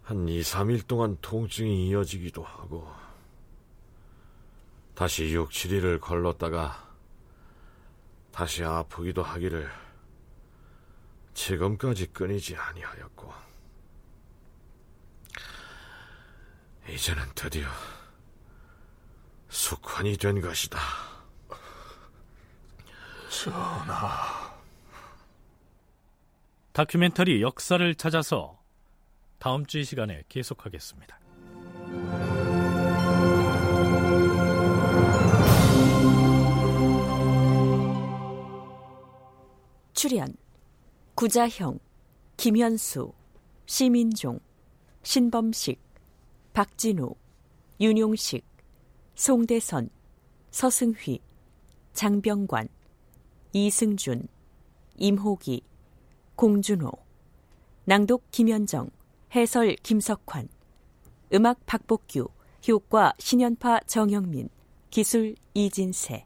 한 0.10 0.28
2, 0.28 0.42
3일 0.42 0.88
동안 0.88 1.20
통증이 1.22 1.88
이어지기도 1.88 2.44
하고 2.44 2.92
다시 4.96 5.32
6, 5.32 5.52
7일을 5.52 6.02
걸렀다가 6.02 6.90
다시 8.32 8.64
아프기도 8.64 9.22
하기를 9.22 9.70
지금까지 11.36 12.08
끊이지 12.08 12.56
아니하였고 12.56 13.32
이제는 16.90 17.24
드디어 17.36 17.68
숙환이 19.50 20.18
된 20.18 20.42
것이다. 20.42 20.80
전하. 23.30 24.58
다큐멘터리 26.74 27.44
역사를 27.44 27.94
찾아서 27.94 28.59
다음 29.40 29.66
주 29.66 29.80
이 29.80 29.86
시간에 29.86 30.24
계속하겠습니다. 30.28 31.18
출연 39.94 40.36
구자형, 41.16 41.80
김현수, 42.36 43.14
시민종, 43.66 44.40
신범식, 45.04 45.80
박진우, 46.52 47.16
윤용식, 47.80 48.46
송대선, 49.16 49.90
서승휘, 50.52 51.22
장병관, 51.94 52.68
이승준, 53.54 54.28
임호기, 54.98 55.62
공준호, 56.36 56.92
낭독 57.86 58.32
김현정, 58.32 58.90
해설 59.36 59.76
김석환, 59.84 60.50
음악 61.34 61.64
박복규, 61.68 62.30
효과 62.68 63.14
신연파 63.20 63.82
정영민, 63.86 64.50
기술 64.90 65.36
이진세. 65.54 66.24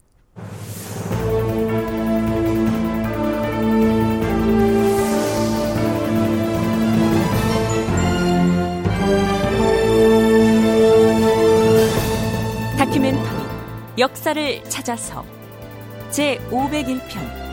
다큐멘터리 12.77 13.43
역사를 13.97 14.63
찾아서 14.69 15.25
제 16.09 16.37
501편 16.49 17.43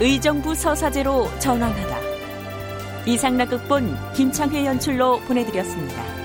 의정부 0.00 0.54
서사제로 0.54 1.28
전환하다 1.38 2.07
이상락 3.08 3.48
극본 3.48 4.12
김창회 4.12 4.66
연출로 4.66 5.18
보내드렸습니다. 5.20 6.17